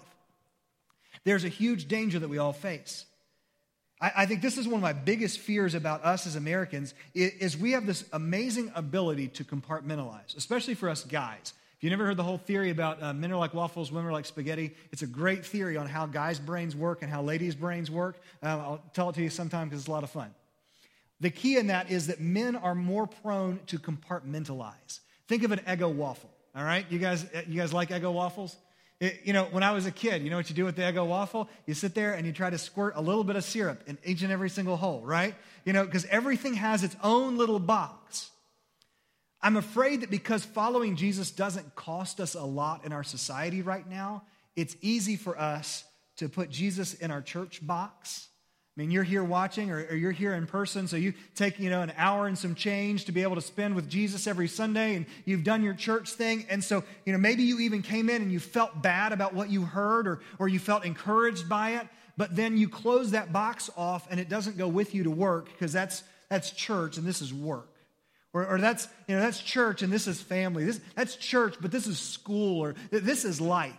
There's 1.23 1.43
a 1.43 1.49
huge 1.49 1.87
danger 1.87 2.19
that 2.19 2.27
we 2.27 2.37
all 2.37 2.53
face. 2.53 3.05
I, 3.99 4.11
I 4.17 4.25
think 4.25 4.41
this 4.41 4.57
is 4.57 4.67
one 4.67 4.75
of 4.75 4.81
my 4.81 4.93
biggest 4.93 5.39
fears 5.39 5.73
about 5.73 6.03
us 6.03 6.27
as 6.27 6.35
Americans 6.35 6.93
is 7.13 7.57
we 7.57 7.71
have 7.71 7.85
this 7.85 8.05
amazing 8.13 8.71
ability 8.75 9.29
to 9.29 9.43
compartmentalize, 9.43 10.37
especially 10.37 10.75
for 10.75 10.89
us 10.89 11.03
guys. 11.03 11.53
If 11.77 11.83
you 11.83 11.91
never 11.91 12.05
heard 12.05 12.17
the 12.17 12.23
whole 12.23 12.39
theory 12.39 12.71
about 12.71 13.03
uh, 13.03 13.13
men 13.13 13.31
are 13.31 13.37
like 13.37 13.53
waffles, 13.53 13.91
women 13.91 14.09
are 14.09 14.13
like 14.13 14.25
spaghetti, 14.25 14.73
it's 14.91 15.03
a 15.03 15.07
great 15.07 15.45
theory 15.45 15.77
on 15.77 15.85
how 15.85 16.07
guys' 16.07 16.39
brains 16.39 16.75
work 16.75 17.03
and 17.03 17.11
how 17.11 17.21
ladies' 17.21 17.53
brains 17.53 17.91
work. 17.91 18.19
Um, 18.41 18.59
I'll 18.59 18.83
tell 18.93 19.09
it 19.09 19.15
to 19.15 19.21
you 19.21 19.29
sometime 19.29 19.69
because 19.69 19.81
it's 19.81 19.87
a 19.87 19.91
lot 19.91 20.03
of 20.03 20.09
fun. 20.09 20.33
The 21.19 21.29
key 21.29 21.57
in 21.57 21.67
that 21.67 21.91
is 21.91 22.07
that 22.07 22.19
men 22.19 22.55
are 22.55 22.73
more 22.73 23.05
prone 23.05 23.59
to 23.67 23.77
compartmentalize. 23.77 25.01
Think 25.27 25.43
of 25.43 25.51
an 25.51 25.59
Eggo 25.59 25.93
waffle. 25.93 26.31
All 26.55 26.63
right, 26.63 26.83
you 26.89 26.97
guys, 26.97 27.25
uh, 27.25 27.43
you 27.47 27.61
guys 27.61 27.73
like 27.73 27.89
Eggo 27.89 28.11
waffles? 28.11 28.55
It, 28.99 29.21
you 29.23 29.33
know, 29.33 29.43
when 29.51 29.61
I 29.61 29.71
was 29.71 29.85
a 29.85 29.91
kid, 29.91 30.23
you 30.23 30.31
know 30.31 30.37
what 30.37 30.49
you 30.49 30.55
do 30.55 30.65
with 30.65 30.75
the 30.75 30.81
Eggo 30.81 31.05
waffle? 31.05 31.47
You 31.67 31.75
sit 31.75 31.93
there 31.93 32.13
and 32.13 32.25
you 32.25 32.33
try 32.33 32.49
to 32.49 32.57
squirt 32.57 32.93
a 32.95 33.01
little 33.01 33.23
bit 33.23 33.35
of 33.35 33.43
syrup 33.43 33.83
in 33.85 33.99
each 34.03 34.23
and 34.23 34.31
every 34.31 34.49
single 34.49 34.77
hole, 34.77 35.01
right? 35.01 35.35
You 35.63 35.73
know, 35.73 35.85
because 35.85 36.05
everything 36.05 36.55
has 36.55 36.83
its 36.83 36.95
own 37.03 37.37
little 37.37 37.59
box. 37.59 38.31
I'm 39.41 39.57
afraid 39.57 40.01
that 40.01 40.09
because 40.09 40.43
following 40.43 40.95
Jesus 40.95 41.31
doesn't 41.31 41.75
cost 41.75 42.19
us 42.19 42.33
a 42.35 42.43
lot 42.43 42.85
in 42.85 42.91
our 42.91 43.03
society 43.03 43.61
right 43.61 43.87
now, 43.87 44.23
it's 44.55 44.75
easy 44.81 45.15
for 45.15 45.37
us 45.39 45.83
to 46.17 46.27
put 46.27 46.49
Jesus 46.49 46.95
in 46.95 47.11
our 47.11 47.21
church 47.21 47.65
box. 47.65 48.27
I 48.75 48.81
mean, 48.81 48.91
you're 48.91 49.03
here 49.03 49.23
watching 49.23 49.71
or, 49.71 49.77
or, 49.89 49.95
you're 49.95 50.11
here 50.11 50.35
in 50.35 50.45
person, 50.45 50.87
so 50.87 50.97
you 50.97 51.13
take, 51.33 51.59
you 51.59 51.71
know, 51.71 51.81
an 51.81 51.93
hour 51.97 52.27
and 52.27 52.37
some 52.37 52.53
change 52.53 53.05
to 53.05 53.11
be 53.11 53.23
able 53.23 53.33
to 53.33 53.41
spend 53.41 53.75
with 53.75 53.89
Jesus 53.89 54.27
every 54.27 54.47
Sunday, 54.47 54.95
and 54.95 55.07
you've 55.25 55.43
done 55.43 55.63
your 55.63 55.73
church 55.73 56.11
thing. 56.11 56.45
And 56.47 56.63
so, 56.63 56.83
you 57.03 57.11
know, 57.11 57.17
maybe 57.17 57.41
you 57.41 57.59
even 57.59 57.81
came 57.81 58.07
in 58.07 58.21
and 58.21 58.31
you 58.31 58.39
felt 58.39 58.83
bad 58.83 59.13
about 59.13 59.33
what 59.33 59.49
you 59.49 59.63
heard 59.63 60.07
or, 60.07 60.19
or 60.37 60.47
you 60.47 60.59
felt 60.59 60.85
encouraged 60.85 61.49
by 61.49 61.71
it, 61.71 61.87
but 62.17 62.35
then 62.35 62.55
you 62.55 62.69
close 62.69 63.11
that 63.11 63.33
box 63.33 63.69
off 63.75 64.07
and 64.11 64.19
it 64.19 64.29
doesn't 64.29 64.59
go 64.59 64.67
with 64.67 64.93
you 64.93 65.03
to 65.03 65.11
work 65.11 65.45
because 65.45 65.73
that's, 65.73 66.03
that's 66.29 66.51
church 66.51 66.97
and 66.97 67.07
this 67.07 67.19
is 67.19 67.33
work. 67.33 67.69
Or, 68.33 68.45
or, 68.45 68.59
that's, 68.59 68.87
you 69.07 69.15
know, 69.15 69.21
that's 69.21 69.39
church 69.39 69.81
and 69.81 69.91
this 69.91 70.07
is 70.07 70.21
family. 70.21 70.65
This, 70.65 70.79
that's 70.95 71.15
church, 71.15 71.55
but 71.59 71.71
this 71.71 71.87
is 71.87 71.97
school 71.97 72.61
or 72.61 72.75
this 72.91 73.25
is 73.25 73.41
life. 73.41 73.73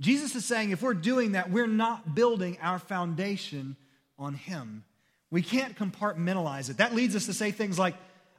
Jesus 0.00 0.34
is 0.34 0.44
saying 0.44 0.70
if 0.70 0.82
we're 0.82 0.94
doing 0.94 1.32
that, 1.32 1.50
we're 1.50 1.66
not 1.66 2.14
building 2.14 2.58
our 2.60 2.78
foundation 2.78 3.76
on 4.18 4.34
Him. 4.34 4.84
We 5.30 5.42
can't 5.42 5.78
compartmentalize 5.78 6.70
it. 6.70 6.78
That 6.78 6.94
leads 6.94 7.14
us 7.14 7.26
to 7.26 7.32
say 7.32 7.52
things 7.52 7.78
like, 7.78 7.94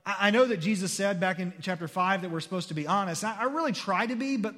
I 0.05 0.31
know 0.31 0.43
that 0.45 0.57
Jesus 0.57 0.91
said 0.91 1.21
back 1.21 1.39
in 1.39 1.53
chapter 1.61 1.87
5 1.87 2.23
that 2.23 2.31
we're 2.31 2.41
supposed 2.41 2.67
to 2.67 2.73
be 2.73 2.85
honest. 2.85 3.23
I, 3.23 3.45
really 3.45 3.71
try 3.71 4.05
to 4.05 4.15
be, 4.15 4.35
but, 4.35 4.53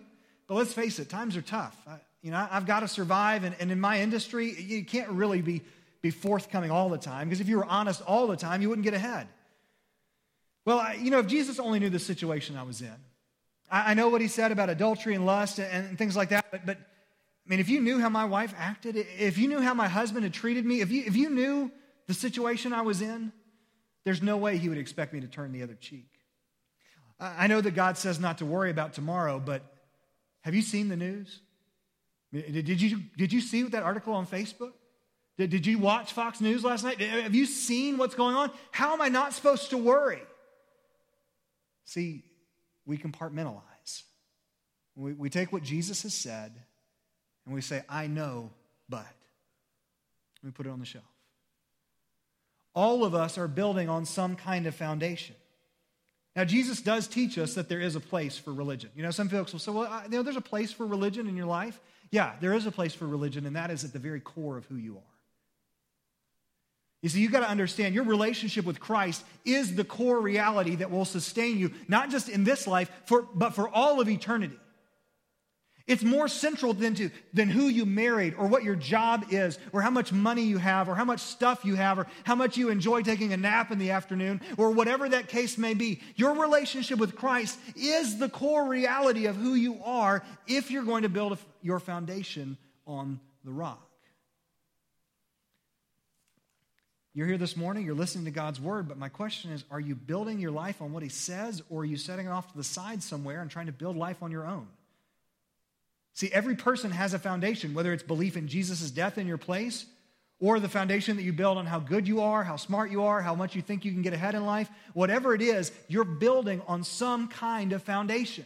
but 0.48 0.56
let's 0.56 0.74
face 0.74 0.98
it, 0.98 1.08
times 1.08 1.38
are 1.38 1.44
tough. 1.44 1.80
I, 1.88 1.98
you 2.24 2.32
know, 2.32 2.48
I've 2.50 2.66
got 2.66 2.80
to 2.80 2.88
survive, 2.88 3.44
and, 3.44 3.56
and 3.60 3.72
in 3.72 3.80
my 3.80 4.02
industry, 4.02 4.60
you 4.60 4.84
can't 4.84 5.10
really 5.10 5.44
be, 5.44 5.62
be 6.02 6.10
forthcoming 6.10 6.72
all 6.72 6.90
the 6.90 6.98
time 6.98 7.28
because 7.28 7.40
if 7.40 7.48
you 7.48 7.58
were 7.58 7.66
honest 7.66 8.02
all 8.02 8.26
the 8.26 8.36
time, 8.36 8.64
you 8.64 8.70
wouldn't 8.70 8.84
get 8.84 8.96
ahead. 8.96 9.28
Well, 10.66 10.80
I, 10.80 10.94
you 10.94 11.12
know, 11.12 11.20
if 11.20 11.28
Jesus 11.28 11.60
only 11.60 11.80
knew 11.80 11.90
the 11.90 12.00
situation 12.00 12.58
I 12.58 12.64
was 12.64 12.82
in, 12.82 12.96
I, 13.70 13.92
I 13.92 13.94
know 13.94 14.10
what 14.10 14.22
he 14.22 14.28
said 14.28 14.52
about 14.52 14.70
adultery 14.70 15.14
and 15.14 15.26
lust 15.26 15.60
and, 15.60 15.88
and, 15.88 15.98
things 15.98 16.16
like 16.16 16.30
that, 16.30 16.48
but, 16.52 16.66
but 16.66 16.78
I 16.78 17.50
mean, 17.50 17.60
if 17.60 17.70
you 17.70 17.80
knew 17.82 18.00
how 18.00 18.10
my 18.10 18.26
wife 18.26 18.54
acted, 18.58 18.98
if 19.20 19.38
you 19.38 19.48
knew 19.48 19.62
how 19.62 19.76
my 19.76 19.88
husband 19.88 20.24
had 20.24 20.34
treated 20.34 20.66
me, 20.66 20.82
if 20.82 20.92
you, 20.92 21.04
if 21.06 21.16
you 21.16 21.30
knew 21.30 21.72
the 22.08 22.14
situation 22.14 22.74
I 22.74 22.82
was 22.82 23.02
in, 23.02 23.32
there's 24.04 24.22
no 24.22 24.38
way 24.38 24.58
he 24.58 24.70
would 24.70 24.78
expect 24.78 25.14
me 25.14 25.22
to 25.22 25.28
turn 25.28 25.52
the 25.52 25.64
other 25.64 25.76
cheek. 25.76 26.08
I 27.20 27.48
know 27.48 27.62
that 27.62 27.72
God 27.72 27.98
says 27.98 28.20
not 28.20 28.40
to 28.40 28.46
worry 28.46 28.70
about 28.70 28.94
tomorrow, 28.94 29.40
but 29.40 29.64
have 30.42 30.54
you 30.54 30.62
seen 30.62 30.90
the 30.90 30.98
news? 30.98 31.40
Did 32.34 32.82
you, 32.82 33.04
did 33.16 33.32
you 33.32 33.40
see 33.40 33.64
that 33.64 33.84
article 33.84 34.14
on 34.14 34.28
Facebook? 34.28 34.74
Did, 35.38 35.50
did 35.50 35.66
you 35.66 35.78
watch 35.78 36.14
Fox 36.14 36.42
News 36.42 36.64
last 36.64 36.84
night? 36.84 37.00
Have 37.00 37.36
you 37.36 37.46
seen 37.46 37.98
what's 37.98 38.16
going 38.16 38.36
on? 38.36 38.52
How 38.72 38.94
am 38.94 39.02
I 39.02 39.08
not 39.08 39.34
supposed 39.34 39.70
to 39.70 39.78
worry? 39.78 40.22
See, 41.86 42.24
we 42.86 42.98
compartmentalize. 42.98 44.04
We, 44.96 45.14
we 45.14 45.30
take 45.30 45.52
what 45.52 45.64
Jesus 45.64 46.04
has 46.04 46.14
said 46.14 46.54
and 47.46 47.54
we 47.54 47.62
say, 47.62 47.84
I 47.90 48.08
know, 48.08 48.52
but. 48.90 49.06
We 50.44 50.52
put 50.52 50.68
it 50.68 50.70
on 50.70 50.80
the 50.80 50.86
shelf. 50.86 51.06
All 52.76 53.04
of 53.04 53.16
us 53.16 53.38
are 53.38 53.48
building 53.48 53.90
on 53.90 54.06
some 54.06 54.36
kind 54.36 54.68
of 54.68 54.76
foundation. 54.76 55.36
Now, 56.36 56.44
Jesus 56.44 56.82
does 56.82 57.08
teach 57.08 57.38
us 57.38 57.56
that 57.56 57.70
there 57.70 57.80
is 57.80 57.96
a 57.96 58.00
place 58.00 58.38
for 58.38 58.54
religion. 58.54 58.92
You 58.96 59.04
know, 59.04 59.12
some 59.12 59.30
folks 59.30 59.54
will 59.54 59.60
say, 59.60 59.72
well, 59.72 59.88
I, 59.90 60.04
you 60.04 60.10
know, 60.10 60.24
there's 60.24 60.36
a 60.36 60.42
place 60.42 60.72
for 60.72 60.86
religion 60.86 61.28
in 61.28 61.38
your 61.38 61.46
life. 61.46 61.80
Yeah, 62.12 62.34
there 62.42 62.54
is 62.54 62.66
a 62.66 62.72
place 62.72 62.94
for 62.94 63.08
religion, 63.08 63.46
and 63.46 63.56
that 63.56 63.72
is 63.72 63.86
at 63.86 63.94
the 63.94 64.00
very 64.00 64.20
core 64.20 64.58
of 64.58 64.66
who 64.66 64.76
you 64.76 64.98
are. 64.98 65.15
You 67.06 67.10
see, 67.10 67.20
you've 67.20 67.32
got 67.32 67.42
to 67.42 67.50
understand 67.52 67.94
your 67.94 68.04
relationship 68.04 68.66
with 68.66 68.80
Christ 68.80 69.24
is 69.46 69.76
the 69.76 69.84
core 69.84 70.20
reality 70.20 70.74
that 70.78 70.90
will 70.90 71.06
sustain 71.06 71.60
you, 71.60 71.72
not 71.88 72.10
just 72.10 72.30
in 72.30 72.44
this 72.44 72.66
life, 72.66 72.90
for, 73.06 73.28
but 73.36 73.52
for 73.52 73.70
all 73.70 74.02
of 74.02 74.10
eternity. 74.10 74.58
It's 75.86 76.02
more 76.02 76.28
central 76.28 76.74
than, 76.74 76.96
to, 76.96 77.12
than 77.32 77.48
who 77.48 77.68
you 77.68 77.86
married 77.86 78.34
or 78.40 78.48
what 78.48 78.64
your 78.64 78.76
job 78.76 79.28
is 79.30 79.60
or 79.72 79.84
how 79.84 79.92
much 79.92 80.12
money 80.12 80.46
you 80.46 80.58
have 80.58 80.90
or 80.90 80.96
how 80.96 81.06
much 81.06 81.20
stuff 81.20 81.64
you 81.64 81.76
have 81.76 82.00
or 82.00 82.08
how 82.24 82.34
much 82.34 82.58
you 82.58 82.70
enjoy 82.70 83.04
taking 83.04 83.34
a 83.34 83.38
nap 83.38 83.70
in 83.70 83.78
the 83.78 83.92
afternoon 83.92 84.42
or 84.58 84.72
whatever 84.72 85.08
that 85.08 85.28
case 85.28 85.60
may 85.60 85.76
be. 85.76 86.02
Your 86.16 86.34
relationship 86.34 86.98
with 86.98 87.16
Christ 87.16 87.60
is 87.76 88.18
the 88.18 88.30
core 88.30 88.68
reality 88.68 89.28
of 89.28 89.36
who 89.36 89.54
you 89.54 89.80
are 89.84 90.24
if 90.48 90.72
you're 90.72 90.82
going 90.82 91.04
to 91.04 91.10
build 91.10 91.38
your 91.62 91.80
foundation 91.80 92.58
on 92.88 93.20
the 93.44 93.52
rock. 93.52 93.92
You're 97.16 97.28
here 97.28 97.38
this 97.38 97.56
morning, 97.56 97.86
you're 97.86 97.96
listening 97.96 98.26
to 98.26 98.32
God's 98.32 98.60
word, 98.60 98.90
but 98.90 98.98
my 98.98 99.08
question 99.08 99.52
is 99.52 99.64
are 99.72 99.80
you 99.80 99.96
building 99.96 100.38
your 100.38 100.52
life 100.52 100.82
on 100.82 100.92
what 100.92 101.02
He 101.02 101.08
says, 101.08 101.64
or 101.70 101.82
are 101.82 101.86
you 101.86 101.96
setting 101.96 102.26
it 102.26 102.30
off 102.30 102.52
to 102.52 102.58
the 102.58 102.64
side 102.64 103.02
somewhere 103.02 103.42
and 103.42 103.50
trying 103.50 103.68
to 103.68 103.72
build 103.72 103.96
life 103.96 104.22
on 104.22 104.32
your 104.32 104.46
own? 104.46 104.68
See, 106.14 106.30
every 106.34 106.56
person 106.56 106.92
has 106.92 107.14
a 107.14 107.20
foundation, 107.20 107.74
whether 107.74 107.94
it's 107.94 108.04
belief 108.04 108.36
in 108.36 108.50
Jesus' 108.50 108.92
death 108.92 109.18
in 109.18 109.28
your 109.28 109.38
place, 109.38 109.86
or 110.42 110.60
the 110.60 110.68
foundation 110.68 111.16
that 111.16 111.24
you 111.24 111.32
build 111.32 111.58
on 111.58 111.66
how 111.66 111.80
good 111.80 112.06
you 112.06 112.20
are, 112.20 112.44
how 112.44 112.58
smart 112.58 112.92
you 112.92 113.04
are, 113.04 113.22
how 113.22 113.34
much 113.34 113.56
you 113.56 113.62
think 113.62 113.86
you 113.86 113.94
can 113.94 114.02
get 114.02 114.12
ahead 114.12 114.36
in 114.36 114.46
life. 114.46 114.70
Whatever 114.94 115.34
it 115.34 115.42
is, 115.42 115.72
you're 115.88 116.04
building 116.04 116.62
on 116.68 116.84
some 116.84 117.30
kind 117.30 117.72
of 117.72 117.82
foundation. 117.82 118.44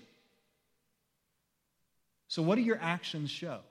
So, 2.27 2.43
what 2.43 2.55
do 2.55 2.61
your 2.61 2.79
actions 2.79 3.31
show? 3.31 3.61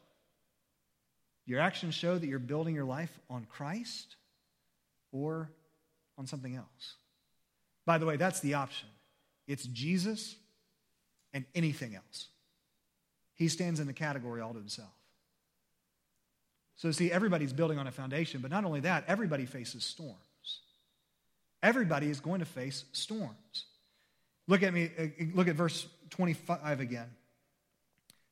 Your 1.47 1.61
actions 1.61 1.95
show 1.95 2.19
that 2.19 2.27
you're 2.27 2.41
building 2.41 2.75
your 2.75 2.85
life 2.85 3.17
on 3.31 3.47
Christ 3.49 4.17
or 5.13 5.51
on 6.17 6.27
something 6.27 6.55
else. 6.55 6.95
By 7.87 7.99
the 7.99 8.07
way, 8.07 8.17
that's 8.17 8.41
the 8.41 8.55
option 8.55 8.89
it's 9.47 9.65
Jesus 9.65 10.37
and 11.33 11.45
anything 11.55 11.95
else. 11.95 12.29
He 13.35 13.49
stands 13.49 13.81
in 13.81 13.87
the 13.87 13.93
category 13.93 14.41
all 14.41 14.53
to 14.53 14.59
himself. 14.59 14.91
So, 16.77 16.93
see, 16.93 17.11
everybody's 17.11 17.53
building 17.53 17.79
on 17.79 17.87
a 17.87 17.91
foundation, 17.91 18.41
but 18.41 18.51
not 18.51 18.65
only 18.65 18.81
that, 18.81 19.05
everybody 19.09 19.47
faces 19.47 19.85
storms. 19.85 20.17
Everybody 21.63 22.09
is 22.09 22.21
going 22.21 22.41
to 22.41 22.45
face 22.45 22.85
storms. 22.93 23.65
Look 24.47 24.63
at 24.63 24.73
me, 24.73 24.91
uh, 24.99 25.07
look 25.35 25.49
at 25.49 25.57
verse 25.57 25.89
25 26.11 26.81
again. 26.81 27.09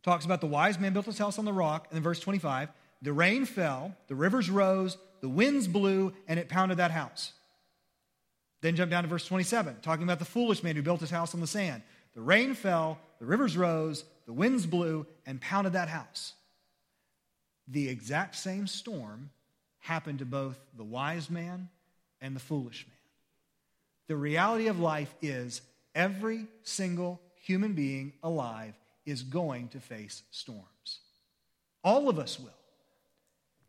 Talks 0.02 0.24
about 0.24 0.40
the 0.40 0.46
wise 0.46 0.78
man 0.78 0.92
built 0.92 1.06
his 1.06 1.18
house 1.18 1.38
on 1.38 1.44
the 1.44 1.52
rock, 1.52 1.86
and 1.90 1.96
then 1.96 2.02
verse 2.02 2.20
25, 2.20 2.68
the 3.02 3.12
rain 3.12 3.44
fell, 3.44 3.96
the 4.06 4.14
rivers 4.14 4.48
rose, 4.48 4.96
the 5.20 5.28
winds 5.28 5.68
blew, 5.68 6.12
and 6.28 6.38
it 6.38 6.48
pounded 6.48 6.78
that 6.78 6.90
house. 6.90 7.32
Then 8.60 8.76
jump 8.76 8.90
down 8.90 9.02
to 9.02 9.08
verse 9.08 9.26
27, 9.26 9.76
talking 9.82 10.04
about 10.04 10.18
the 10.18 10.24
foolish 10.24 10.62
man 10.62 10.76
who 10.76 10.82
built 10.82 11.00
his 11.00 11.10
house 11.10 11.34
on 11.34 11.40
the 11.40 11.46
sand. 11.46 11.82
The 12.14 12.20
rain 12.20 12.54
fell, 12.54 12.98
the 13.18 13.26
rivers 13.26 13.56
rose, 13.56 14.04
the 14.26 14.32
winds 14.32 14.66
blew, 14.66 15.06
and 15.26 15.40
pounded 15.40 15.74
that 15.74 15.88
house. 15.88 16.34
The 17.68 17.88
exact 17.88 18.36
same 18.36 18.66
storm 18.66 19.30
happened 19.78 20.20
to 20.20 20.24
both 20.24 20.58
the 20.76 20.84
wise 20.84 21.30
man 21.30 21.68
and 22.20 22.34
the 22.34 22.40
foolish 22.40 22.86
man. 22.88 22.96
The 24.08 24.16
reality 24.16 24.68
of 24.68 24.80
life 24.80 25.14
is 25.20 25.60
every 25.94 26.46
single 26.62 27.20
human 27.42 27.74
being 27.74 28.12
alive 28.22 28.74
is 29.04 29.22
going 29.22 29.68
to 29.68 29.80
face 29.80 30.22
storms. 30.30 31.00
All 31.84 32.08
of 32.08 32.18
us 32.18 32.38
will. 32.38 32.50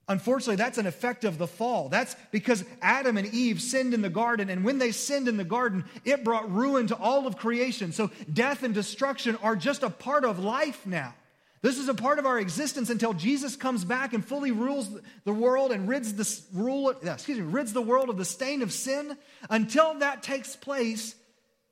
Unfortunately, 0.10 0.56
that's 0.56 0.78
an 0.78 0.88
effect 0.88 1.26
of 1.26 1.38
the 1.38 1.48
fall. 1.48 1.90
That's 1.90 2.16
because 2.32 2.64
Adam 2.82 3.18
and 3.18 3.28
Eve 3.34 3.62
sinned 3.62 3.94
in 3.94 4.02
the 4.02 4.10
garden, 4.10 4.50
and 4.50 4.64
when 4.64 4.78
they 4.78 4.92
sinned 4.92 5.28
in 5.28 5.36
the 5.36 5.44
garden, 5.44 5.84
it 6.06 6.24
brought 6.24 6.50
ruin 6.50 6.88
to 6.88 6.96
all 6.96 7.28
of 7.28 7.38
creation. 7.38 7.92
So 7.92 8.10
death 8.32 8.64
and 8.64 8.74
destruction 8.74 9.38
are 9.44 9.56
just 9.56 9.84
a 9.84 9.90
part 9.90 10.24
of 10.24 10.40
life 10.40 10.86
now. 10.86 11.14
This 11.62 11.78
is 11.78 11.90
a 11.90 11.94
part 11.94 12.20
of 12.20 12.26
our 12.26 12.40
existence 12.40 12.90
until 12.90 13.14
Jesus 13.14 13.58
comes 13.58 13.84
back 13.84 14.14
and 14.14 14.24
fully 14.24 14.52
rules 14.52 14.90
the 15.26 15.34
world 15.34 15.72
and 15.72 15.90
rids 15.90 16.14
the 16.14 16.58
rule, 16.58 16.92
excuse 16.92 17.40
me, 17.40 17.44
rids 17.44 17.74
the 17.74 17.82
world 17.82 18.10
of 18.10 18.18
the 18.18 18.26
stain 18.26 18.62
of 18.62 18.72
sin. 18.72 19.18
Until 19.50 19.96
that 19.96 20.24
takes 20.24 20.56
place, 20.56 21.16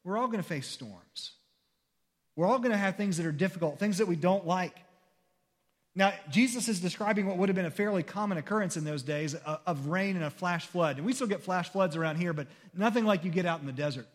we're 0.04 0.18
all 0.18 0.28
going 0.28 0.42
to 0.42 0.44
face 0.44 0.68
storms. 0.68 1.34
We're 2.36 2.48
all 2.48 2.60
going 2.60 2.72
to 2.72 2.78
have 2.78 2.98
things 2.98 3.16
that 3.18 3.26
are 3.26 3.32
difficult, 3.32 3.80
things 3.80 4.00
that 4.00 4.08
we 4.08 4.18
don't 4.18 4.46
like. 4.46 4.76
Now, 5.98 6.14
Jesus 6.30 6.68
is 6.68 6.82
describing 6.82 7.26
what 7.26 7.38
would 7.38 7.48
have 7.48 7.56
been 7.56 7.66
a 7.66 7.72
fairly 7.72 8.04
common 8.04 8.38
occurrence 8.38 8.76
in 8.76 8.84
those 8.84 9.02
days 9.02 9.34
uh, 9.34 9.58
of 9.66 9.88
rain 9.88 10.18
and 10.18 10.26
a 10.26 10.30
flash 10.30 10.66
flood. 10.66 10.98
And 10.98 11.06
we 11.06 11.14
still 11.14 11.28
get 11.28 11.42
flash 11.42 11.70
floods 11.70 11.96
around 11.96 12.18
here, 12.18 12.34
but 12.34 12.48
nothing 12.76 13.06
like 13.06 13.24
you 13.24 13.32
get 13.32 13.46
out 13.46 13.62
in 13.62 13.66
the 13.66 13.72
desert. 13.72 14.08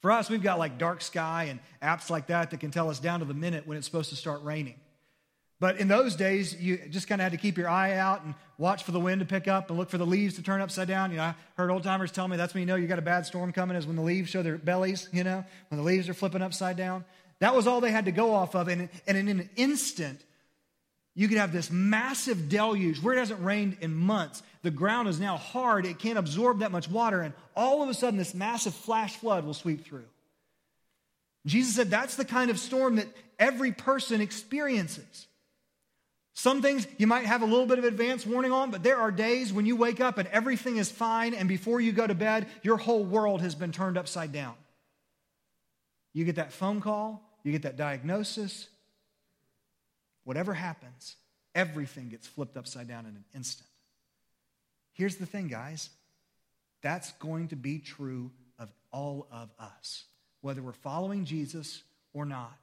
For 0.00 0.10
us, 0.10 0.30
we've 0.30 0.42
got 0.42 0.58
like 0.58 0.78
dark 0.78 1.02
sky 1.02 1.48
and 1.50 1.60
apps 1.82 2.08
like 2.08 2.28
that 2.28 2.50
that 2.50 2.60
can 2.60 2.70
tell 2.70 2.88
us 2.88 2.98
down 2.98 3.20
to 3.20 3.26
the 3.26 3.34
minute 3.34 3.66
when 3.66 3.76
it's 3.76 3.86
supposed 3.86 4.08
to 4.10 4.16
start 4.16 4.42
raining. 4.42 4.76
But 5.58 5.78
in 5.78 5.88
those 5.88 6.16
days, 6.16 6.54
you 6.54 6.78
just 6.90 7.08
kind 7.08 7.20
of 7.20 7.24
had 7.24 7.32
to 7.32 7.38
keep 7.38 7.56
your 7.56 7.68
eye 7.68 7.94
out 7.94 8.22
and 8.22 8.34
watch 8.58 8.84
for 8.84 8.92
the 8.92 9.00
wind 9.00 9.20
to 9.20 9.26
pick 9.26 9.48
up 9.48 9.68
and 9.70 9.78
look 9.78 9.88
for 9.88 9.96
the 9.96 10.06
leaves 10.06 10.34
to 10.34 10.42
turn 10.42 10.60
upside 10.60 10.88
down. 10.88 11.10
You 11.10 11.16
know, 11.16 11.24
I 11.24 11.34
heard 11.56 11.70
old 11.70 11.82
timers 11.82 12.12
tell 12.12 12.28
me 12.28 12.36
that's 12.36 12.52
when 12.52 12.60
you 12.60 12.66
know 12.66 12.76
you 12.76 12.86
got 12.86 12.98
a 12.98 13.02
bad 13.02 13.24
storm 13.24 13.52
coming 13.52 13.76
is 13.76 13.86
when 13.86 13.96
the 13.96 14.02
leaves 14.02 14.30
show 14.30 14.42
their 14.42 14.58
bellies, 14.58 15.08
you 15.12 15.24
know, 15.24 15.44
when 15.68 15.78
the 15.78 15.84
leaves 15.84 16.08
are 16.10 16.14
flipping 16.14 16.42
upside 16.42 16.76
down. 16.76 17.04
That 17.38 17.54
was 17.54 17.66
all 17.66 17.80
they 17.80 17.90
had 17.90 18.04
to 18.04 18.12
go 18.12 18.34
off 18.34 18.54
of. 18.54 18.68
And, 18.68 18.88
and 19.06 19.16
in 19.16 19.28
an 19.28 19.48
instant, 19.56 20.22
you 21.16 21.28
could 21.28 21.38
have 21.38 21.50
this 21.50 21.70
massive 21.70 22.50
deluge 22.50 23.02
where 23.02 23.14
it 23.16 23.18
hasn't 23.18 23.42
rained 23.42 23.78
in 23.80 23.94
months. 23.94 24.42
The 24.62 24.70
ground 24.70 25.08
is 25.08 25.18
now 25.18 25.38
hard, 25.38 25.86
it 25.86 25.98
can't 25.98 26.18
absorb 26.18 26.58
that 26.58 26.70
much 26.70 26.90
water, 26.90 27.22
and 27.22 27.32
all 27.56 27.82
of 27.82 27.88
a 27.88 27.94
sudden, 27.94 28.18
this 28.18 28.34
massive 28.34 28.74
flash 28.74 29.16
flood 29.16 29.46
will 29.46 29.54
sweep 29.54 29.84
through. 29.84 30.04
Jesus 31.46 31.74
said 31.74 31.90
that's 31.90 32.16
the 32.16 32.24
kind 32.24 32.50
of 32.50 32.58
storm 32.58 32.96
that 32.96 33.08
every 33.38 33.72
person 33.72 34.20
experiences. 34.20 35.26
Some 36.34 36.60
things 36.60 36.86
you 36.98 37.06
might 37.06 37.24
have 37.24 37.40
a 37.40 37.46
little 37.46 37.64
bit 37.64 37.78
of 37.78 37.84
advance 37.84 38.26
warning 38.26 38.52
on, 38.52 38.70
but 38.70 38.82
there 38.82 38.98
are 38.98 39.10
days 39.10 39.54
when 39.54 39.64
you 39.64 39.74
wake 39.74 40.02
up 40.02 40.18
and 40.18 40.28
everything 40.28 40.76
is 40.76 40.90
fine, 40.90 41.32
and 41.32 41.48
before 41.48 41.80
you 41.80 41.92
go 41.92 42.06
to 42.06 42.14
bed, 42.14 42.46
your 42.62 42.76
whole 42.76 43.04
world 43.04 43.40
has 43.40 43.54
been 43.54 43.72
turned 43.72 43.96
upside 43.96 44.32
down. 44.32 44.54
You 46.12 46.26
get 46.26 46.36
that 46.36 46.52
phone 46.52 46.82
call, 46.82 47.22
you 47.42 47.52
get 47.52 47.62
that 47.62 47.78
diagnosis, 47.78 48.68
whatever 50.26 50.52
happens, 50.52 51.16
everything 51.54 52.10
gets 52.10 52.26
flipped 52.26 52.56
upside 52.56 52.88
down 52.88 53.06
in 53.06 53.12
an 53.12 53.24
instant. 53.34 53.68
Here's 54.92 55.16
the 55.16 55.26
thing, 55.26 55.48
guys 55.48 55.88
that's 56.82 57.10
going 57.12 57.48
to 57.48 57.56
be 57.56 57.78
true 57.78 58.30
of 58.58 58.70
all 58.92 59.26
of 59.32 59.50
us, 59.58 60.04
whether 60.40 60.62
we're 60.62 60.72
following 60.72 61.24
Jesus 61.24 61.82
or 62.12 62.24
not. 62.24 62.56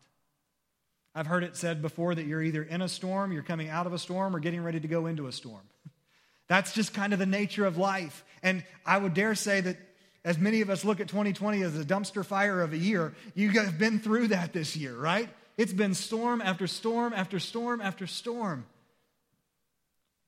I've 1.13 1.27
heard 1.27 1.43
it 1.43 1.57
said 1.57 1.81
before 1.81 2.15
that 2.15 2.25
you're 2.25 2.41
either 2.41 2.63
in 2.63 2.81
a 2.81 2.87
storm, 2.87 3.33
you're 3.33 3.43
coming 3.43 3.69
out 3.69 3.85
of 3.85 3.91
a 3.91 3.99
storm, 3.99 4.35
or 4.35 4.39
getting 4.39 4.63
ready 4.63 4.79
to 4.79 4.87
go 4.87 5.07
into 5.07 5.27
a 5.27 5.31
storm. 5.31 5.63
That's 6.47 6.73
just 6.73 6.93
kind 6.93 7.11
of 7.11 7.19
the 7.19 7.25
nature 7.25 7.65
of 7.65 7.77
life. 7.77 8.23
And 8.41 8.63
I 8.85 8.97
would 8.97 9.13
dare 9.13 9.35
say 9.35 9.59
that 9.61 9.77
as 10.23 10.37
many 10.37 10.61
of 10.61 10.69
us 10.69 10.85
look 10.85 11.01
at 11.01 11.09
2020 11.09 11.61
as 11.61 11.77
a 11.77 11.83
dumpster 11.83 12.25
fire 12.25 12.61
of 12.61 12.71
a 12.71 12.77
year, 12.77 13.13
you 13.35 13.49
have 13.49 13.77
been 13.77 13.99
through 13.99 14.29
that 14.29 14.53
this 14.53 14.77
year, 14.77 14.95
right? 14.95 15.29
It's 15.57 15.73
been 15.73 15.93
storm 15.93 16.41
after 16.41 16.67
storm 16.67 17.13
after 17.13 17.39
storm 17.39 17.81
after 17.81 18.07
storm. 18.07 18.65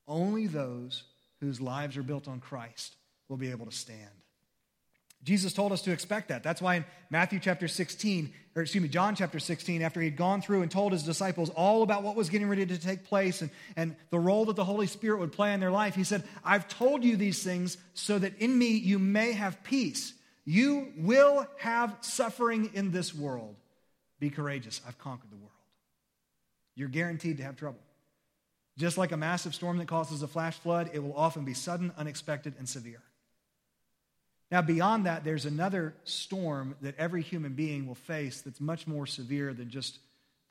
Only 0.08 0.48
those 0.48 1.04
whose 1.40 1.60
lives 1.60 1.98
are 1.98 2.04
built 2.04 2.28
on 2.28 2.40
Christ 2.40 2.96
will 3.28 3.38
be 3.38 3.52
able 3.52 3.66
to 3.66 3.72
stand. 3.72 4.10
Jesus 5.24 5.54
told 5.54 5.72
us 5.72 5.82
to 5.82 5.92
expect 5.92 6.30
that. 6.30 6.44
That's 6.44 6.62
why 6.62 6.76
in 6.76 6.86
Matthew 7.10 7.40
chapter 7.40 7.68
16, 7.68 8.32
or 8.56 8.62
excuse 8.62 8.82
me, 8.84 8.88
John 8.88 9.16
chapter 9.16 9.40
16, 9.40 9.82
after 9.82 10.00
he'd 10.00 10.18
gone 10.18 10.44
through 10.44 10.62
and 10.62 10.70
told 10.70 10.92
his 10.92 11.02
disciples 11.02 11.50
all 11.50 11.82
about 11.82 12.04
what 12.04 12.16
was 12.16 12.30
getting 12.30 12.48
ready 12.48 12.64
to 12.64 12.78
take 12.78 13.06
place 13.06 13.42
and, 13.42 13.50
and 13.76 13.96
the 14.12 14.20
role 14.20 14.46
that 14.46 14.56
the 14.56 14.64
Holy 14.64 14.86
Spirit 14.86 15.20
would 15.20 15.32
play 15.32 15.52
in 15.56 15.60
their 15.60 15.72
life, 15.72 15.96
he 15.96 16.04
said, 16.04 16.24
I've 16.44 16.68
told 16.68 17.04
you 17.04 17.18
these 17.18 17.44
things 17.44 17.78
so 17.96 18.20
that 18.20 18.38
in 18.38 18.56
me 18.56 18.78
you 18.78 19.00
may 19.00 19.32
have 19.32 19.64
peace. 19.64 20.14
You 20.46 20.94
will 20.96 21.48
have 21.58 21.98
suffering 22.02 22.70
in 22.76 22.92
this 22.92 23.14
world. 23.14 23.56
Be 24.20 24.30
courageous. 24.30 24.82
I've 24.88 24.98
conquered 24.98 25.32
the 25.32 25.38
world. 25.38 25.52
You're 26.76 26.90
guaranteed 26.90 27.38
to 27.38 27.44
have 27.44 27.56
trouble. 27.56 27.80
Just 28.78 28.98
like 28.98 29.12
a 29.12 29.18
massive 29.18 29.56
storm 29.56 29.78
that 29.78 29.88
causes 29.88 30.22
a 30.22 30.28
flash 30.28 30.58
flood, 30.58 30.90
it 30.94 31.00
will 31.00 31.16
often 31.16 31.46
be 31.46 31.54
sudden, 31.54 31.94
unexpected, 31.98 32.54
and 32.60 32.68
severe. 32.68 33.02
Now, 34.52 34.62
beyond 34.62 35.06
that, 35.06 35.24
there's 35.24 35.46
another 35.46 35.96
storm 36.04 36.76
that 36.82 36.96
every 36.98 37.22
human 37.22 37.54
being 37.54 37.88
will 37.88 37.96
face 37.96 38.42
that's 38.42 38.62
much 38.62 38.86
more 38.86 39.06
severe 39.06 39.54
than 39.54 39.70
just 39.70 40.00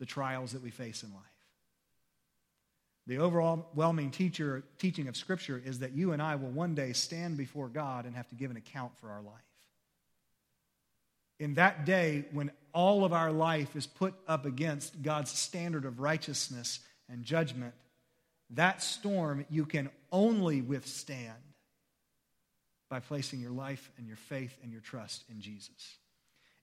the 0.00 0.06
trials 0.06 0.52
that 0.52 0.62
we 0.62 0.71
face 0.71 1.02
in 1.02 1.12
life. 1.12 1.23
The 3.06 3.18
overwhelming 3.18 4.11
teacher, 4.11 4.64
teaching 4.78 5.09
of 5.09 5.16
Scripture 5.16 5.61
is 5.62 5.80
that 5.80 5.92
you 5.92 6.12
and 6.12 6.23
I 6.23 6.37
will 6.37 6.49
one 6.49 6.75
day 6.75 6.94
stand 6.94 7.37
before 7.37 7.68
God 7.68 8.06
and 8.06 8.16
have 8.16 8.28
to 8.28 8.35
give 8.35 8.50
an 8.50 8.56
account 8.56 8.92
for 8.99 9.11
our 9.11 9.21
life. 9.21 9.35
In 11.38 11.54
that 11.54 11.85
day, 11.85 12.25
when 12.33 12.50
all 12.75 13.04
of 13.04 13.12
our 13.12 13.33
life 13.33 13.76
is 13.76 13.87
put 13.87 14.14
up 14.28 14.45
against 14.45 15.02
God's 15.02 15.31
standard 15.31 15.85
of 15.85 16.00
righteousness 16.00 16.81
and 17.09 17.25
judgment, 17.25 17.73
that 18.50 18.83
storm 18.83 19.47
you 19.49 19.64
can 19.64 19.88
only 20.12 20.61
withstand 20.61 21.33
by 22.90 23.00
placing 23.00 23.40
your 23.40 23.50
life 23.50 23.90
and 23.97 24.07
your 24.07 24.16
faith 24.16 24.54
and 24.62 24.71
your 24.71 24.81
trust 24.81 25.25
in 25.31 25.40
Jesus. 25.40 25.99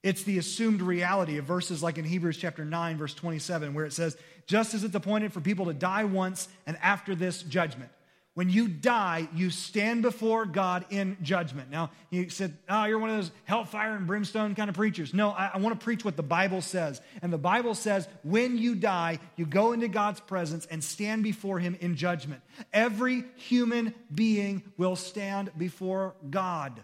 It's 0.03 0.24
the 0.24 0.38
assumed 0.38 0.82
reality 0.82 1.38
of 1.38 1.46
verses 1.46 1.84
like 1.84 1.98
in 1.98 2.06
Hebrews 2.06 2.38
chapter 2.38 2.65
9, 2.65 2.98
verse 2.98 3.13
27, 3.13 3.74
where 3.74 3.86
it 3.86 3.94
says, 3.94 4.18
Just 4.48 4.74
as 4.74 4.84
it's 4.84 4.96
appointed 4.96 5.32
for 5.32 5.41
people 5.41 5.65
to 5.65 5.74
die 5.74 6.06
once, 6.06 6.48
and 6.65 6.77
after 6.82 7.15
this, 7.15 7.44
judgment. 7.44 7.91
When 8.34 8.50
you 8.50 8.70
die, 8.70 9.28
you 9.36 9.50
stand 9.50 10.04
before 10.04 10.46
God 10.46 10.86
in 10.90 11.18
judgment. 11.22 11.70
Now, 11.70 11.92
you 12.10 12.30
said, 12.30 12.58
Oh, 12.70 12.86
you're 12.86 12.98
one 12.98 13.10
of 13.10 13.18
those 13.18 13.32
hellfire 13.44 13.94
and 13.94 14.08
brimstone 14.08 14.56
kind 14.56 14.70
of 14.70 14.76
preachers. 14.76 15.14
No, 15.14 15.32
I, 15.32 15.52
I 15.54 15.58
want 15.58 15.78
to 15.78 15.84
preach 15.84 16.06
what 16.06 16.16
the 16.16 16.24
Bible 16.24 16.62
says. 16.62 17.02
And 17.22 17.34
the 17.34 17.38
Bible 17.38 17.76
says, 17.76 18.08
when 18.24 18.58
you 18.58 18.76
die, 18.76 19.20
you 19.36 19.46
go 19.46 19.74
into 19.74 19.90
God's 19.90 20.22
presence 20.22 20.66
and 20.68 20.82
stand 20.82 21.24
before 21.24 21.60
Him 21.60 21.76
in 21.82 21.98
judgment. 21.98 22.42
Every 22.72 23.26
human 23.36 23.94
being 24.14 24.64
will 24.78 24.96
stand 24.96 25.52
before 25.58 26.16
God. 26.30 26.80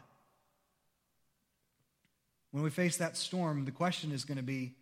When 2.52 2.62
we 2.62 2.70
face 2.70 2.98
that 2.98 3.16
storm, 3.16 3.64
the 3.64 3.72
question 3.72 4.12
is 4.12 4.26
going 4.26 4.38
to 4.38 4.44
be 4.44 4.74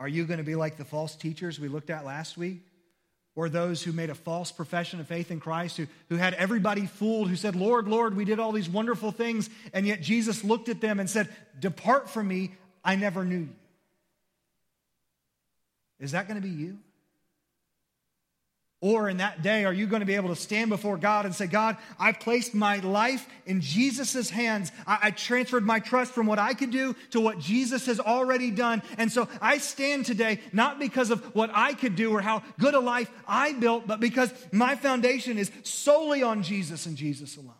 Are 0.00 0.08
you 0.08 0.24
going 0.24 0.38
to 0.38 0.44
be 0.44 0.56
like 0.56 0.76
the 0.76 0.84
false 0.84 1.14
teachers 1.14 1.60
we 1.60 1.68
looked 1.68 1.90
at 1.90 2.04
last 2.04 2.36
week? 2.36 2.62
Or 3.36 3.48
those 3.48 3.82
who 3.82 3.92
made 3.92 4.10
a 4.10 4.14
false 4.14 4.50
profession 4.50 5.00
of 5.00 5.06
faith 5.06 5.30
in 5.30 5.40
Christ, 5.40 5.76
who, 5.76 5.86
who 6.08 6.16
had 6.16 6.34
everybody 6.34 6.86
fooled, 6.86 7.28
who 7.28 7.36
said, 7.36 7.54
Lord, 7.54 7.88
Lord, 7.88 8.16
we 8.16 8.24
did 8.24 8.40
all 8.40 8.52
these 8.52 8.68
wonderful 8.68 9.12
things, 9.12 9.48
and 9.72 9.86
yet 9.86 10.00
Jesus 10.00 10.42
looked 10.42 10.68
at 10.68 10.80
them 10.80 10.98
and 10.98 11.08
said, 11.08 11.28
Depart 11.58 12.10
from 12.10 12.28
me, 12.28 12.54
I 12.84 12.96
never 12.96 13.24
knew 13.24 13.38
you. 13.38 13.54
Is 16.00 16.12
that 16.12 16.26
going 16.26 16.40
to 16.40 16.46
be 16.46 16.54
you? 16.54 16.78
Or 18.82 19.10
in 19.10 19.18
that 19.18 19.42
day, 19.42 19.66
are 19.66 19.74
you 19.74 19.86
going 19.86 20.00
to 20.00 20.06
be 20.06 20.14
able 20.14 20.30
to 20.30 20.36
stand 20.36 20.70
before 20.70 20.96
God 20.96 21.26
and 21.26 21.34
say, 21.34 21.46
God, 21.46 21.76
I 21.98 22.12
placed 22.12 22.54
my 22.54 22.78
life 22.78 23.28
in 23.44 23.60
Jesus' 23.60 24.30
hands. 24.30 24.72
I, 24.86 24.98
I, 25.02 25.10
transferred 25.10 25.66
my 25.66 25.80
trust 25.80 26.12
from 26.12 26.26
what 26.26 26.38
I 26.38 26.54
could 26.54 26.70
do 26.70 26.96
to 27.10 27.20
what 27.20 27.38
Jesus 27.38 27.84
has 27.86 28.00
already 28.00 28.50
done. 28.50 28.82
And 28.96 29.12
so 29.12 29.28
I 29.42 29.58
stand 29.58 30.06
today 30.06 30.40
not 30.54 30.78
because 30.78 31.10
of 31.10 31.22
what 31.34 31.50
I 31.52 31.74
could 31.74 31.94
do 31.94 32.10
or 32.10 32.22
how 32.22 32.42
good 32.58 32.72
a 32.72 32.80
life 32.80 33.10
I 33.28 33.52
built, 33.52 33.86
but 33.86 34.00
because 34.00 34.32
my 34.50 34.76
foundation 34.76 35.36
is 35.36 35.50
solely 35.62 36.22
on 36.22 36.42
Jesus 36.42 36.86
and 36.86 36.96
Jesus 36.96 37.36
alone. 37.36 37.52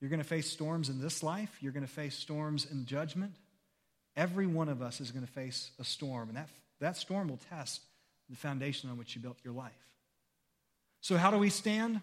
You're 0.00 0.10
going 0.10 0.22
to 0.22 0.24
face 0.24 0.50
storms 0.50 0.88
in 0.88 1.02
this 1.02 1.22
life, 1.22 1.54
you're 1.60 1.72
going 1.72 1.86
to 1.86 1.92
face 1.92 2.14
storms 2.14 2.66
in 2.70 2.86
judgment. 2.86 3.34
Every 4.16 4.46
one 4.46 4.70
of 4.70 4.80
us 4.80 5.02
is 5.02 5.10
going 5.10 5.26
to 5.26 5.32
face 5.32 5.70
a 5.78 5.84
storm, 5.84 6.28
and 6.28 6.38
that, 6.38 6.48
that 6.80 6.96
storm 6.96 7.28
will 7.28 7.40
test 7.50 7.82
the 8.34 8.40
foundation 8.40 8.90
on 8.90 8.98
which 8.98 9.14
you 9.14 9.22
built 9.22 9.38
your 9.44 9.54
life. 9.54 9.72
So, 11.00 11.16
how 11.16 11.30
do 11.30 11.38
we 11.38 11.50
stand? 11.50 12.00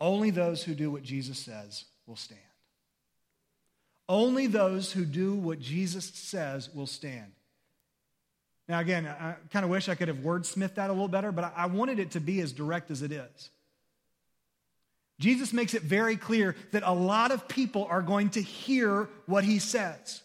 Only 0.00 0.30
those 0.30 0.64
who 0.64 0.74
do 0.74 0.90
what 0.90 1.02
Jesus 1.02 1.38
says 1.38 1.84
will 2.06 2.16
stand. 2.16 2.40
Only 4.08 4.46
those 4.46 4.90
who 4.90 5.04
do 5.04 5.34
what 5.34 5.60
Jesus 5.60 6.06
says 6.06 6.70
will 6.74 6.86
stand. 6.86 7.32
Now, 8.68 8.80
again, 8.80 9.06
I 9.06 9.34
kind 9.52 9.64
of 9.64 9.70
wish 9.70 9.88
I 9.88 9.94
could 9.94 10.08
have 10.08 10.18
wordsmithed 10.18 10.76
that 10.76 10.90
a 10.90 10.92
little 10.92 11.08
better, 11.08 11.32
but 11.32 11.52
I 11.56 11.66
wanted 11.66 11.98
it 11.98 12.12
to 12.12 12.20
be 12.20 12.40
as 12.40 12.52
direct 12.52 12.90
as 12.90 13.02
it 13.02 13.12
is. 13.12 13.50
Jesus 15.18 15.52
makes 15.52 15.74
it 15.74 15.82
very 15.82 16.16
clear 16.16 16.56
that 16.72 16.82
a 16.86 16.94
lot 16.94 17.30
of 17.30 17.46
people 17.46 17.86
are 17.90 18.00
going 18.00 18.30
to 18.30 18.42
hear 18.42 19.08
what 19.26 19.44
he 19.44 19.58
says. 19.58 20.22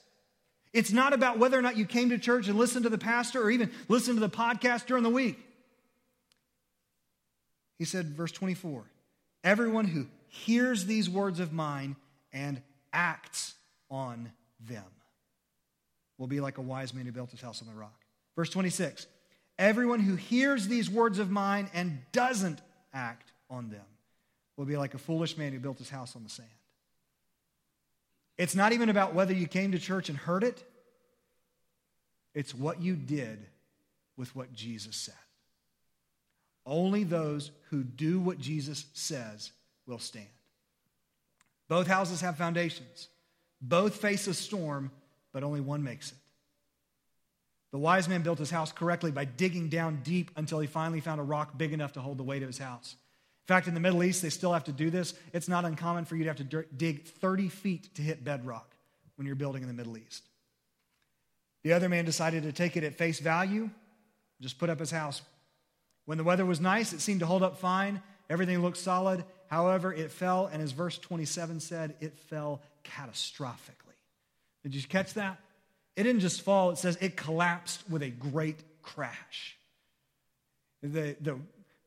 It's 0.76 0.92
not 0.92 1.14
about 1.14 1.40
whether 1.40 1.58
or 1.58 1.62
not 1.62 1.78
you 1.78 1.86
came 1.86 2.10
to 2.10 2.18
church 2.18 2.50
and 2.50 2.58
listened 2.58 2.84
to 2.84 2.90
the 2.90 2.98
pastor 2.98 3.42
or 3.42 3.50
even 3.50 3.72
listened 3.88 4.18
to 4.18 4.20
the 4.20 4.30
podcast 4.30 4.88
during 4.88 5.04
the 5.04 5.10
week. 5.10 5.40
He 7.80 7.86
said, 7.86 8.08
verse 8.08 8.34
24, 8.34 8.84
everyone 9.42 9.86
who 9.86 10.08
hears 10.28 10.86
these 10.86 11.10
words 11.10 11.40
of 11.40 11.54
mine 11.54 11.96
and 12.34 12.62
acts 12.92 13.54
on 13.90 14.30
them 14.60 14.84
will 16.18 16.28
be 16.28 16.42
like 16.42 16.58
a 16.58 16.62
wise 16.62 16.94
man 16.94 17.06
who 17.06 17.14
built 17.14 17.32
his 17.32 17.40
house 17.40 17.62
on 17.62 17.70
the 17.70 17.80
rock. 17.80 18.02
Verse 18.36 18.50
26, 18.50 19.08
everyone 19.58 20.02
who 20.02 20.18
hears 20.18 20.68
these 20.68 20.90
words 20.90 21.20
of 21.20 21.32
mine 21.32 21.70
and 21.74 22.00
doesn't 22.12 22.60
act 22.94 23.32
on 23.50 23.70
them 23.70 23.86
will 24.58 24.66
be 24.66 24.76
like 24.76 24.94
a 24.94 24.98
foolish 24.98 25.38
man 25.38 25.54
who 25.54 25.60
built 25.60 25.78
his 25.78 25.90
house 25.90 26.18
on 26.18 26.24
the 26.26 26.30
sand. 26.30 26.50
It's 28.38 28.56
not 28.56 28.74
even 28.74 28.89
about 28.89 29.13
whether 29.13 29.34
you 29.34 29.48
came 29.48 29.71
to 29.71 29.80
church 29.80 30.10
and 30.10 30.17
heard 30.17 30.43
it, 30.43 30.63
it's 32.34 32.54
what 32.54 32.82
you 32.82 32.95
did 32.95 33.45
with 34.17 34.36
what 34.36 34.54
Jesus 34.54 34.95
said. 34.95 35.15
Only 36.65 37.04
those 37.04 37.52
who 37.69 37.84
do 37.84 38.19
what 38.19 38.39
Jesus 38.39 38.86
says 38.93 39.52
will 39.86 40.00
stand. 40.00 40.28
Both 41.67 41.88
houses 41.88 42.21
have 42.21 42.38
foundations, 42.38 43.08
both 43.62 43.95
face 43.95 44.28
a 44.28 44.34
storm, 44.34 44.91
but 45.32 45.43
only 45.43 45.62
one 45.62 45.84
makes 45.84 46.12
it. 46.12 46.17
The 47.71 47.80
wise 47.80 48.08
man 48.08 48.21
built 48.21 48.39
his 48.39 48.52
house 48.52 48.71
correctly 48.71 49.12
by 49.12 49.26
digging 49.26 49.69
down 49.69 50.02
deep 50.04 50.32
until 50.36 50.60
he 50.60 50.67
finally 50.67 51.02
found 51.02 51.19
a 51.19 51.24
rock 51.26 51.58
big 51.58 51.74
enough 51.74 51.93
to 51.93 52.02
hold 52.02 52.17
the 52.17 52.24
weight 52.24 52.41
of 52.41 52.48
his 52.48 52.58
house. 52.58 52.95
In 53.46 53.48
fact, 53.48 53.68
in 53.68 53.76
the 53.76 53.80
Middle 53.80 54.04
East, 54.04 54.24
they 54.24 54.32
still 54.32 54.54
have 54.54 54.64
to 54.64 54.72
do 54.72 54.90
this. 54.90 55.14
It's 55.32 55.48
not 55.48 55.66
uncommon 55.66 56.06
for 56.06 56.16
you 56.16 56.24
to 56.24 56.30
have 56.32 56.50
to 56.50 56.64
dig 56.76 57.06
30 57.06 57.50
feet 57.50 57.94
to 57.94 58.02
hit 58.02 58.24
bedrock 58.24 58.76
when 59.18 59.28
you're 59.28 59.36
building 59.36 59.62
in 59.62 59.68
the 59.68 59.74
Middle 59.74 59.98
East. 59.98 60.24
The 61.62 61.74
other 61.74 61.88
man 61.88 62.06
decided 62.06 62.42
to 62.44 62.52
take 62.52 62.76
it 62.76 62.84
at 62.84 62.96
face 62.96 63.20
value, 63.20 63.70
just 64.42 64.58
put 64.58 64.72
up 64.72 64.80
his 64.80 64.90
house. 64.90 65.22
When 66.06 66.18
the 66.18 66.24
weather 66.24 66.44
was 66.44 66.60
nice, 66.60 66.92
it 66.92 67.02
seemed 67.02 67.20
to 67.20 67.28
hold 67.28 67.44
up 67.44 67.60
fine. 67.60 68.02
Everything 68.32 68.64
looked 68.64 68.78
solid. 68.78 69.24
However, 69.48 69.94
it 69.94 70.12
fell, 70.12 70.48
and 70.48 70.62
as 70.62 70.72
verse 70.72 70.98
27 70.98 71.60
said, 71.60 71.96
it 72.00 72.18
fell 72.18 72.64
catastrophically. 72.84 74.00
Did 74.64 74.74
you 74.74 74.82
catch 74.82 75.14
that? 75.14 75.38
It 75.96 76.04
didn't 76.04 76.22
just 76.22 76.42
fall, 76.42 76.72
it 76.72 76.80
says 76.80 76.98
it 77.00 77.16
collapsed 77.16 77.84
with 77.90 78.02
a 78.02 78.10
great 78.10 78.64
crash. 78.82 79.56
The, 80.82 81.16
the 81.22 81.38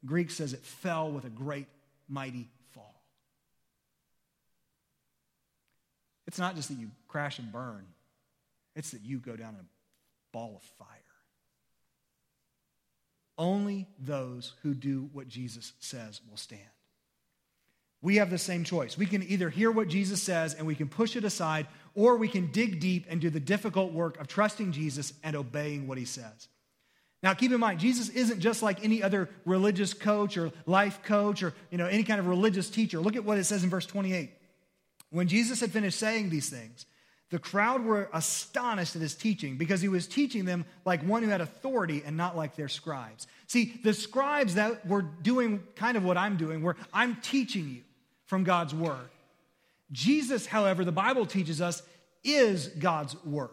Greek 0.05 0.31
says 0.31 0.53
it 0.53 0.65
fell 0.65 1.11
with 1.11 1.25
a 1.25 1.31
great, 1.31 1.67
mighty 2.09 2.49
fall. 2.73 3.03
It's 6.27 6.39
not 6.39 6.57
just 6.57 6.69
that 6.69 6.79
you 6.79 6.91
crash 7.09 7.39
and 7.39 7.51
burn, 7.51 7.87
it's 8.77 8.93
that 8.93 9.03
you 9.03 9.19
go 9.19 9.37
down 9.37 9.55
in 9.55 9.61
a 9.61 9.65
ball 10.33 10.55
of 10.57 10.63
fire. 10.63 10.89
Only 13.37 13.87
those 13.99 14.55
who 14.63 14.75
do 14.75 15.09
what 15.13 15.29
Jesus 15.29 15.73
says 15.79 16.21
will 16.29 16.37
stand. 16.37 16.61
We 18.01 18.17
have 18.17 18.31
the 18.31 18.39
same 18.39 18.63
choice. 18.63 18.97
We 18.97 19.07
can 19.07 19.25
either 19.25 19.51
hear 19.51 19.71
what 19.71 19.89
Jesus 19.89 20.23
says 20.23 20.55
and 20.55 20.67
we 20.67 20.75
can 20.75 20.89
push 20.89 21.17
it 21.17 21.25
aside, 21.25 21.67
or 21.95 22.17
we 22.17 22.29
can 22.29 22.53
dig 22.53 22.79
deep 22.79 23.07
and 23.09 23.21
do 23.21 23.31
the 23.31 23.41
difficult 23.41 23.93
work 23.93 24.21
of 24.21 24.29
trusting 24.29 24.73
Jesus 24.73 25.13
and 25.25 25.35
obeying 25.35 25.89
what 25.89 25.99
he 25.99 26.05
says. 26.05 26.49
Now, 27.23 27.35
keep 27.35 27.51
in 27.51 27.59
mind, 27.59 27.81
Jesus 27.81 28.09
isn't 28.11 28.39
just 28.41 28.63
like 28.63 28.85
any 28.85 29.03
other 29.03 29.29
religious 29.45 29.93
coach 29.93 30.37
or 30.37 30.53
life 30.67 31.03
coach 31.03 31.43
or 31.43 31.53
you 31.71 31.79
know, 31.79 31.87
any 31.87 32.05
kind 32.05 32.21
of 32.21 32.29
religious 32.29 32.71
teacher. 32.71 33.01
Look 33.01 33.17
at 33.17 33.25
what 33.25 33.39
it 33.39 33.45
says 33.45 33.65
in 33.65 33.71
verse 33.71 33.87
28. 33.87 34.31
When 35.11 35.27
Jesus 35.27 35.61
had 35.61 35.73
finished 35.73 35.99
saying 35.99 36.31
these 36.31 36.49
things, 36.49 36.87
the 37.31 37.39
crowd 37.39 37.85
were 37.85 38.09
astonished 38.13 38.97
at 38.97 39.03
his 39.03 39.15
teaching 39.15 39.57
because 39.57 39.81
he 39.81 39.89
was 39.89 40.07
teaching 40.07 40.45
them 40.45 40.65
like 40.85 41.03
one 41.03 41.23
who 41.23 41.29
had 41.29 41.41
authority 41.41 42.03
and 42.07 42.17
not 42.17 42.37
like 42.37 42.57
their 42.57 42.69
scribes. 42.69 43.27
See, 43.47 43.81
the 43.83 43.93
scribes 43.93 44.55
that 44.55 44.87
were 44.87 45.03
doing 45.03 45.63
kind 45.77 45.97
of 45.97 46.05
what 46.05 46.17
I'm 46.17 46.37
doing, 46.37 46.63
where 46.63 46.77
I'm 46.93 47.17
teaching 47.17 47.69
you 47.69 47.83
from 48.27 48.45
God's 48.45 48.75
word. 48.75 49.11
Jesus, 49.93 50.47
however, 50.47 50.85
the 50.85 50.93
Bible 50.93 51.27
teaches 51.27 51.61
us, 51.61 51.83
is 52.25 52.69
God's 52.69 53.23
word. 53.25 53.51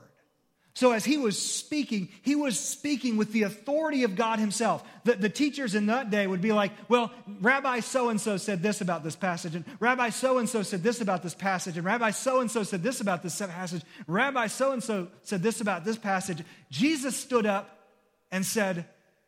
So, 0.75 0.91
as 0.91 1.05
he 1.05 1.17
was 1.17 1.41
speaking, 1.41 2.09
he 2.21 2.35
was 2.35 2.59
speaking 2.59 3.15
with 3.15 3.31
the 3.31 3.43
authority 3.43 4.03
of 4.03 4.17
God 4.17 4.39
himself. 4.39 4.83
The, 5.05 5.13
the 5.13 5.29
teachers 5.29 5.73
in 5.73 5.85
that 5.85 6.09
day 6.09 6.27
would 6.27 6.41
be 6.41 6.51
like, 6.51 6.73
Well, 6.89 7.13
Rabbi 7.39 7.79
so 7.79 8.09
and 8.09 8.19
so 8.19 8.35
said 8.35 8.61
this 8.61 8.81
about 8.81 9.01
this 9.01 9.15
passage, 9.15 9.55
and 9.55 9.63
Rabbi 9.79 10.09
so 10.09 10.37
and 10.37 10.49
so 10.49 10.63
said 10.63 10.83
this 10.83 10.99
about 10.99 11.23
this 11.23 11.33
passage, 11.33 11.77
and 11.77 11.85
Rabbi 11.85 12.11
so 12.11 12.41
and 12.41 12.51
so 12.51 12.63
said 12.63 12.83
this 12.83 12.99
about 12.99 13.23
this 13.23 13.39
passage, 13.39 13.83
Rabbi 14.05 14.47
so 14.47 14.73
and 14.73 14.83
so 14.83 15.07
said 15.23 15.41
this 15.41 15.61
about 15.61 15.85
this 15.85 15.97
passage. 15.97 16.43
Jesus 16.69 17.15
stood 17.15 17.45
up 17.45 17.87
and 18.29 18.45
said, 18.45 18.85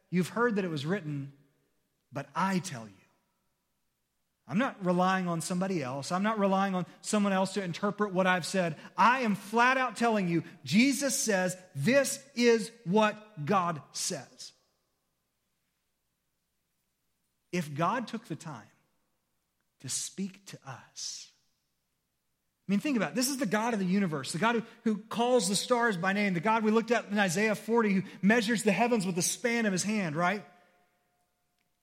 You've 0.09 0.29
heard 0.29 0.57
that 0.57 0.65
it 0.65 0.69
was 0.69 0.85
written, 0.85 1.31
but 2.11 2.27
I 2.35 2.59
tell 2.59 2.83
you. 2.83 2.96
I'm 4.47 4.57
not 4.57 4.77
relying 4.85 5.27
on 5.27 5.41
somebody 5.41 5.83
else. 5.83 6.11
I'm 6.11 6.23
not 6.23 6.39
relying 6.39 6.73
on 6.73 6.85
someone 7.01 7.33
else 7.33 7.53
to 7.53 7.63
interpret 7.63 8.13
what 8.13 8.27
I've 8.27 8.45
said. 8.45 8.77
I 8.97 9.21
am 9.21 9.35
flat 9.35 9.77
out 9.77 9.97
telling 9.97 10.29
you, 10.29 10.43
Jesus 10.63 11.19
says, 11.19 11.57
this 11.75 12.23
is 12.33 12.71
what 12.85 13.45
God 13.45 13.81
says. 13.91 14.53
If 17.51 17.75
God 17.75 18.07
took 18.07 18.25
the 18.27 18.35
time 18.35 18.61
to 19.81 19.89
speak 19.89 20.45
to 20.47 20.57
us, 20.65 21.29
I 22.67 22.71
mean, 22.71 22.79
think 22.79 22.97
about 22.97 23.11
it. 23.11 23.15
This 23.15 23.29
is 23.29 23.37
the 23.37 23.45
God 23.45 23.73
of 23.73 23.79
the 23.79 23.85
universe, 23.85 24.31
the 24.31 24.39
God 24.39 24.55
who, 24.55 24.63
who 24.83 24.97
calls 24.97 25.47
the 25.47 25.55
stars 25.55 25.95
by 25.97 26.13
name, 26.13 26.33
the 26.33 26.39
God 26.41 26.63
we 26.63 26.71
looked 26.71 26.91
at 26.91 27.05
in 27.09 27.17
Isaiah 27.19 27.55
40 27.55 27.93
who 27.93 28.03
measures 28.21 28.63
the 28.63 28.73
heavens 28.73 29.05
with 29.05 29.15
the 29.15 29.21
span 29.21 29.65
of 29.65 29.71
his 29.71 29.83
hand, 29.83 30.15
right? 30.15 30.43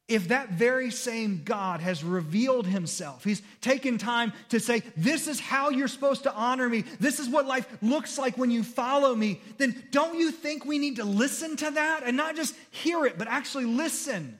If 0.06 0.28
that 0.28 0.50
very 0.50 0.90
same 0.90 1.42
God 1.44 1.80
has 1.80 2.04
revealed 2.04 2.66
himself, 2.66 3.24
he's 3.24 3.40
taken 3.62 3.96
time 3.96 4.34
to 4.50 4.60
say, 4.60 4.82
This 4.98 5.28
is 5.28 5.40
how 5.40 5.70
you're 5.70 5.88
supposed 5.88 6.24
to 6.24 6.34
honor 6.34 6.68
me, 6.68 6.84
this 7.00 7.18
is 7.18 7.28
what 7.28 7.46
life 7.46 7.66
looks 7.80 8.18
like 8.18 8.36
when 8.36 8.50
you 8.50 8.62
follow 8.62 9.14
me, 9.14 9.40
then 9.56 9.82
don't 9.92 10.18
you 10.18 10.30
think 10.30 10.66
we 10.66 10.78
need 10.78 10.96
to 10.96 11.04
listen 11.04 11.56
to 11.56 11.70
that 11.70 12.02
and 12.04 12.18
not 12.18 12.36
just 12.36 12.54
hear 12.70 13.06
it, 13.06 13.16
but 13.16 13.28
actually 13.28 13.64
listen? 13.64 14.38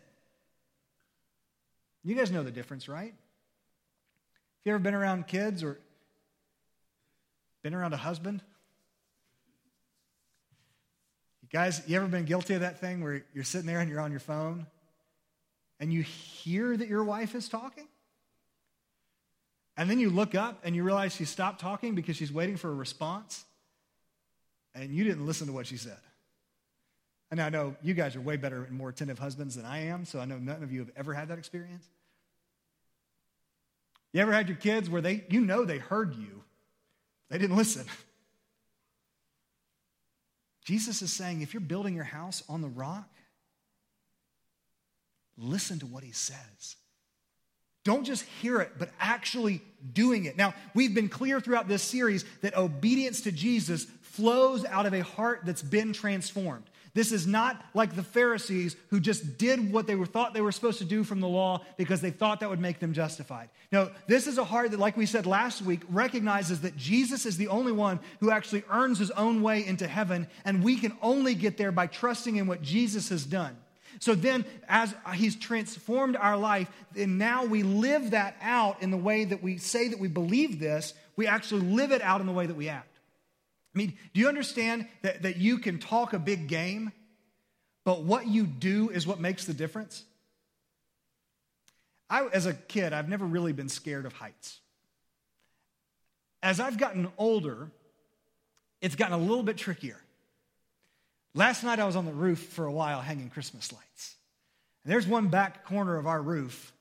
You 2.03 2.15
guys 2.15 2.31
know 2.31 2.43
the 2.43 2.51
difference, 2.51 2.87
right? 2.87 3.15
Have 3.15 4.67
you 4.67 4.73
ever 4.73 4.83
been 4.83 4.93
around 4.93 5.27
kids 5.27 5.63
or 5.63 5.81
been 7.63 7.73
around 7.73 7.95
a 7.95 7.99
husband? 7.99 8.43
You 11.41 11.49
guys, 11.51 11.83
you 11.87 11.97
ever 11.97 12.07
been 12.07 12.27
guilty 12.27 12.53
of 12.53 12.61
that 12.61 12.81
thing 12.81 13.03
where 13.03 13.25
you're 13.33 13.45
sitting 13.45 13.67
there 13.67 13.81
and 13.81 13.89
you're 13.89 14.01
on 14.01 14.11
your 14.11 14.21
phone 14.21 14.67
and 15.85 15.93
you 15.93 16.01
hear 16.01 16.75
that 16.75 16.89
your 16.89 17.05
wife 17.05 17.35
is 17.35 17.47
talking? 17.47 17.87
And 19.77 19.91
then 19.91 20.01
you 20.01 20.09
look 20.09 20.35
up 20.35 20.61
and 20.65 20.75
you 20.75 20.83
realize 20.83 21.15
she 21.15 21.27
stopped 21.27 21.61
talking 21.61 21.95
because 21.95 22.17
she's 22.17 22.33
waiting 22.33 22.57
for 22.57 22.71
a 22.71 22.75
response 22.75 23.45
and 24.75 24.95
you 24.95 25.05
didn't 25.05 25.27
listen 25.27 25.47
to 25.49 25.53
what 25.53 25.67
she 25.67 25.77
said. 25.77 25.99
And 27.31 27.39
I 27.39 27.51
know 27.51 27.77
you 27.83 27.93
guys 27.93 28.17
are 28.17 28.23
way 28.23 28.39
better 28.39 28.65
and 28.65 28.75
more 28.75 28.89
attentive 28.89 29.19
husbands 29.19 29.57
than 29.57 29.67
I 29.67 29.89
am, 29.89 30.07
so 30.07 30.21
I 30.21 30.25
know 30.25 30.39
none 30.39 30.63
of 30.63 30.73
you 30.73 30.79
have 30.79 30.91
ever 30.97 31.13
had 31.13 31.29
that 31.29 31.37
experience. 31.37 31.85
You 34.15 34.23
ever 34.23 34.33
had 34.33 34.49
your 34.49 34.57
kids 34.57 34.89
where 34.89 35.03
they, 35.03 35.25
you 35.29 35.43
know, 35.43 35.67
they 35.67 35.77
heard 35.77 36.15
you, 36.15 36.45
they 37.29 37.37
didn't 37.37 37.57
listen. 37.57 37.85
Jesus 40.65 41.03
is 41.03 41.13
saying 41.13 41.43
if 41.43 41.53
you're 41.53 41.61
building 41.61 41.95
your 41.95 42.05
house 42.05 42.43
on 42.49 42.63
the 42.63 42.69
rock, 42.69 43.07
listen 45.37 45.79
to 45.81 45.87
what 45.87 46.05
he 46.05 46.13
says. 46.13 46.77
Don't 47.85 48.05
just 48.05 48.25
hear 48.41 48.61
it, 48.61 48.73
but 48.79 48.89
actually 48.99 49.61
doing 49.93 50.25
it. 50.25 50.39
Now, 50.39 50.55
we've 50.75 50.95
been 50.95 51.11
clear 51.11 51.39
throughout 51.39 51.69
this 51.69 51.83
series 51.83 52.25
that 52.41 52.57
obedience 52.57 53.23
to 53.23 53.33
Jesus 53.33 53.87
flows 54.01 54.65
out 54.65 54.87
of 54.87 54.95
a 54.95 55.03
heart 55.03 55.41
that's 55.45 55.63
been 55.63 55.93
transformed. 55.93 56.65
This 56.95 57.11
is 57.11 57.27
not 57.27 57.61
like 57.75 57.97
the 57.97 58.05
Pharisees 58.05 58.77
who 58.89 59.01
just 59.01 59.37
did 59.37 59.73
what 59.73 59.89
they 59.89 59.97
were 59.97 60.07
thought 60.07 60.33
they 60.33 60.41
were 60.41 60.53
supposed 60.53 60.79
to 60.79 60.85
do 60.85 61.03
from 61.03 61.21
the 61.21 61.29
law 61.29 61.61
because 61.77 62.01
they 62.01 62.13
thought 62.13 62.39
that 62.41 62.49
would 62.49 62.61
make 62.61 62.79
them 62.79 62.95
justified. 62.95 63.51
No, 63.73 63.91
this 64.07 64.29
is 64.29 64.39
a 64.39 64.45
heart 64.45 64.71
that, 64.71 64.79
like 64.79 64.97
we 64.97 65.05
said 65.05 65.27
last 65.27 65.61
week, 65.61 65.81
recognizes 65.91 66.61
that 66.61 66.77
Jesus 66.77 67.27
is 67.27 67.37
the 67.37 67.49
only 67.49 67.73
one 67.73 67.99
who 68.21 68.31
actually 68.31 68.63
earns 68.71 69.01
his 69.01 69.11
own 69.11 69.43
way 69.43 69.67
into 69.67 69.89
heaven, 69.89 70.29
and 70.45 70.63
we 70.63 70.77
can 70.77 70.97
only 71.03 71.35
get 71.35 71.59
there 71.59 71.73
by 71.73 71.89
trusting 71.89 72.37
in 72.37 72.47
what 72.47 72.63
Jesus 72.63 73.09
has 73.09 73.27
done. 73.27 73.57
So 74.01 74.15
then, 74.15 74.45
as 74.69 74.95
he's 75.15 75.37
transformed 75.37 76.17
our 76.17 76.37
life, 76.37 76.71
and 76.97 77.19
now 77.19 77.45
we 77.45 77.63
live 77.63 78.11
that 78.11 78.37
out 78.43 78.83
in 78.83 78.91
the 78.91 78.97
way 78.97 79.25
that 79.25 79.43
we 79.43 79.59
say 79.59 79.89
that 79.89 79.99
we 79.99 80.09
believe 80.09 80.59
this, 80.59 80.95
we 81.17 81.27
actually 81.27 81.63
live 81.63 81.93
it 81.93 82.03
out 82.03 82.21
in 82.21 82.27
the 82.27 82.33
way 82.33 82.47
that 82.47 82.57
we 82.57 82.69
act. 82.69 82.99
I 83.75 83.79
mean, 83.79 83.97
do 84.13 84.21
you 84.21 84.29
understand 84.29 84.87
that, 85.03 85.23
that 85.23 85.37
you 85.37 85.59
can 85.59 85.79
talk 85.79 86.13
a 86.13 86.19
big 86.19 86.49
game, 86.49 86.93
but 87.85 88.03
what 88.03 88.27
you 88.27 88.47
do 88.47 88.91
is 88.91 89.07
what 89.07 89.21
makes 89.21 89.45
the 89.45 89.55
difference? 89.55 90.05
I, 92.09 92.27
as 92.27 92.47
a 92.47 92.55
kid, 92.55 92.93
I've 92.93 93.09
never 93.09 93.25
really 93.25 93.53
been 93.53 93.69
scared 93.69 94.07
of 94.07 94.13
heights. 94.13 94.61
As 96.43 96.61
I've 96.61 96.79
gotten 96.79 97.09
older, 97.19 97.71
it's 98.81 98.97
gotten 98.97 99.15
a 99.15 99.23
little 99.23 99.43
bit 99.43 99.57
trickier. 99.57 100.01
Last 101.35 101.65
night 101.65 101.81
I 101.81 101.85
was 101.85 101.97
on 101.97 102.07
the 102.07 102.13
roof 102.13 102.39
for 102.39 102.67
a 102.67 102.73
while 102.73 103.01
hanging 103.01 103.29
Christmas 103.29 103.73
lights. 103.73 104.15
And 104.85 104.93
there's 104.93 105.07
one 105.07 105.29
back 105.29 105.65
corner 105.67 105.97
of 105.97 106.07
our 106.07 106.23
roof 106.23 106.73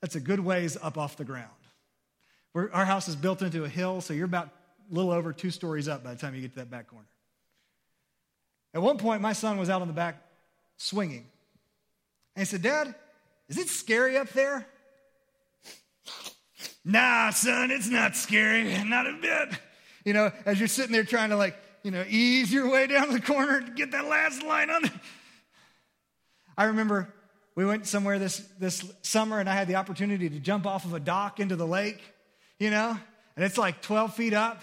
that's 0.00 0.16
a 0.16 0.20
good 0.20 0.40
ways 0.40 0.76
up 0.80 0.98
off 0.98 1.16
the 1.16 1.24
ground. 1.24 1.48
We're, 2.52 2.70
our 2.72 2.84
house 2.84 3.06
is 3.06 3.14
built 3.14 3.42
into 3.42 3.64
a 3.64 3.68
hill, 3.68 4.00
so 4.00 4.12
you're 4.12 4.24
about 4.24 4.48
a 4.90 4.94
little 4.94 5.12
over 5.12 5.32
two 5.32 5.50
stories 5.50 5.88
up 5.88 6.02
by 6.02 6.14
the 6.14 6.20
time 6.20 6.34
you 6.34 6.40
get 6.40 6.52
to 6.52 6.58
that 6.58 6.70
back 6.70 6.88
corner. 6.88 7.06
At 8.74 8.82
one 8.82 8.98
point, 8.98 9.20
my 9.20 9.32
son 9.32 9.58
was 9.58 9.70
out 9.70 9.82
on 9.82 9.88
the 9.88 9.94
back 9.94 10.16
swinging. 10.76 11.26
And 12.34 12.42
he 12.42 12.44
said, 12.44 12.62
Dad, 12.62 12.94
is 13.48 13.58
it 13.58 13.68
scary 13.68 14.16
up 14.16 14.30
there? 14.30 14.66
nah, 16.84 17.30
son, 17.30 17.70
it's 17.70 17.88
not 17.88 18.16
scary, 18.16 18.82
not 18.84 19.06
a 19.06 19.12
bit. 19.20 19.58
You 20.04 20.14
know, 20.14 20.32
as 20.46 20.58
you're 20.58 20.68
sitting 20.68 20.92
there 20.92 21.04
trying 21.04 21.30
to 21.30 21.36
like, 21.36 21.56
you 21.82 21.90
know, 21.90 22.04
ease 22.08 22.52
your 22.52 22.70
way 22.70 22.86
down 22.86 23.12
the 23.12 23.20
corner 23.20 23.58
and 23.58 23.76
get 23.76 23.92
that 23.92 24.06
last 24.06 24.42
line 24.42 24.70
on. 24.70 24.90
I 26.56 26.64
remember 26.64 27.12
we 27.54 27.64
went 27.64 27.86
somewhere 27.86 28.18
this, 28.18 28.38
this 28.58 28.84
summer 29.02 29.40
and 29.40 29.48
I 29.48 29.54
had 29.54 29.68
the 29.68 29.76
opportunity 29.76 30.28
to 30.28 30.38
jump 30.38 30.66
off 30.66 30.84
of 30.84 30.94
a 30.94 31.00
dock 31.00 31.40
into 31.40 31.56
the 31.56 31.66
lake, 31.66 32.00
you 32.58 32.70
know, 32.70 32.98
and 33.36 33.44
it's 33.44 33.58
like 33.58 33.82
12 33.82 34.14
feet 34.14 34.34
up. 34.34 34.62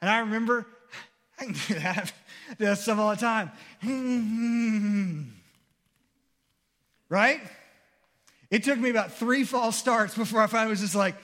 And 0.00 0.10
I 0.10 0.20
remember, 0.20 0.66
I 1.40 1.44
can 1.44 1.54
do 1.54 1.74
that, 1.74 2.12
do 2.58 2.64
that 2.66 2.78
stuff 2.78 2.98
all 2.98 3.10
the 3.10 3.16
time. 3.16 3.50
Right? 7.10 7.40
It 8.50 8.64
took 8.64 8.78
me 8.78 8.90
about 8.90 9.12
three 9.12 9.44
false 9.44 9.76
starts 9.76 10.16
before 10.16 10.40
I 10.40 10.46
finally 10.48 10.70
was 10.70 10.80
just 10.80 10.94
like, 10.94 11.14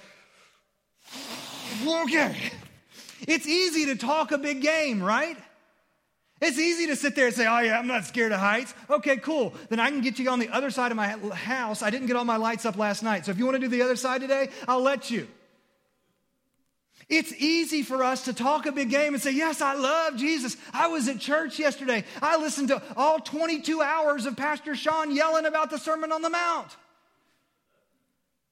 okay. 1.84 2.36
It's 3.26 3.46
easy 3.46 3.86
to 3.86 3.96
talk 3.96 4.32
a 4.32 4.38
big 4.38 4.62
game, 4.62 5.02
right? 5.02 5.36
It's 6.40 6.58
easy 6.58 6.86
to 6.86 6.96
sit 6.96 7.14
there 7.14 7.26
and 7.26 7.34
say, 7.34 7.46
oh, 7.46 7.58
yeah, 7.58 7.78
I'm 7.78 7.86
not 7.86 8.06
scared 8.06 8.32
of 8.32 8.40
heights. 8.40 8.72
Okay, 8.88 9.18
cool. 9.18 9.52
Then 9.68 9.78
I 9.78 9.90
can 9.90 10.00
get 10.00 10.18
you 10.18 10.30
on 10.30 10.38
the 10.38 10.48
other 10.48 10.70
side 10.70 10.90
of 10.90 10.96
my 10.96 11.08
house. 11.34 11.82
I 11.82 11.90
didn't 11.90 12.06
get 12.06 12.16
all 12.16 12.24
my 12.24 12.38
lights 12.38 12.64
up 12.64 12.78
last 12.78 13.02
night. 13.02 13.26
So 13.26 13.30
if 13.30 13.38
you 13.38 13.44
want 13.44 13.56
to 13.56 13.60
do 13.60 13.68
the 13.68 13.82
other 13.82 13.96
side 13.96 14.22
today, 14.22 14.48
I'll 14.66 14.80
let 14.80 15.10
you. 15.10 15.28
It's 17.10 17.32
easy 17.34 17.82
for 17.82 18.04
us 18.04 18.24
to 18.24 18.32
talk 18.32 18.66
a 18.66 18.72
big 18.72 18.88
game 18.88 19.14
and 19.14 19.22
say, 19.22 19.32
Yes, 19.32 19.60
I 19.60 19.74
love 19.74 20.16
Jesus. 20.16 20.56
I 20.72 20.86
was 20.86 21.08
at 21.08 21.18
church 21.18 21.58
yesterday. 21.58 22.04
I 22.22 22.36
listened 22.36 22.68
to 22.68 22.80
all 22.96 23.18
22 23.18 23.82
hours 23.82 24.26
of 24.26 24.36
Pastor 24.36 24.76
Sean 24.76 25.14
yelling 25.14 25.44
about 25.44 25.70
the 25.70 25.78
Sermon 25.78 26.12
on 26.12 26.22
the 26.22 26.30
Mount. 26.30 26.68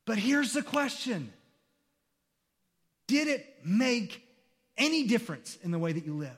But 0.07 0.19
here's 0.19 0.53
the 0.53 0.63
question 0.63 1.33
Did 3.07 3.29
it 3.29 3.47
make 3.65 4.28
any 4.79 5.07
difference 5.07 5.59
in 5.63 5.71
the 5.71 5.79
way 5.79 5.93
that 5.93 6.07
you 6.07 6.15
lived? 6.15 6.37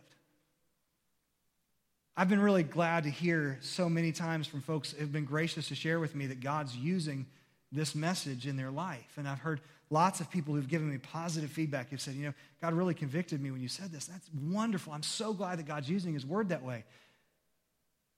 I've 2.16 2.28
been 2.28 2.40
really 2.40 2.62
glad 2.62 3.04
to 3.04 3.10
hear 3.10 3.58
so 3.62 3.88
many 3.88 4.12
times 4.12 4.46
from 4.46 4.60
folks 4.60 4.92
who 4.92 5.00
have 5.00 5.12
been 5.12 5.24
gracious 5.24 5.68
to 5.68 5.74
share 5.74 6.00
with 6.00 6.14
me 6.14 6.26
that 6.26 6.40
God's 6.40 6.76
using 6.76 7.26
this 7.72 7.94
message 7.94 8.46
in 8.46 8.56
their 8.56 8.70
life. 8.70 9.12
And 9.16 9.28
I've 9.28 9.38
heard 9.38 9.60
lots 9.90 10.20
of 10.20 10.30
people 10.30 10.54
who've 10.54 10.68
given 10.68 10.90
me 10.90 10.98
positive 10.98 11.50
feedback 11.50 11.90
who've 11.90 12.00
said, 12.00 12.14
you 12.14 12.26
know, 12.26 12.34
God 12.60 12.74
really 12.74 12.94
convicted 12.94 13.40
me 13.40 13.50
when 13.50 13.60
you 13.60 13.68
said 13.68 13.92
this. 13.92 14.06
That's 14.06 14.28
wonderful. 14.34 14.92
I'm 14.92 15.02
so 15.02 15.32
glad 15.32 15.58
that 15.58 15.66
God's 15.66 15.88
using 15.88 16.12
his 16.12 16.26
word 16.26 16.50
that 16.50 16.62
way. 16.62 16.84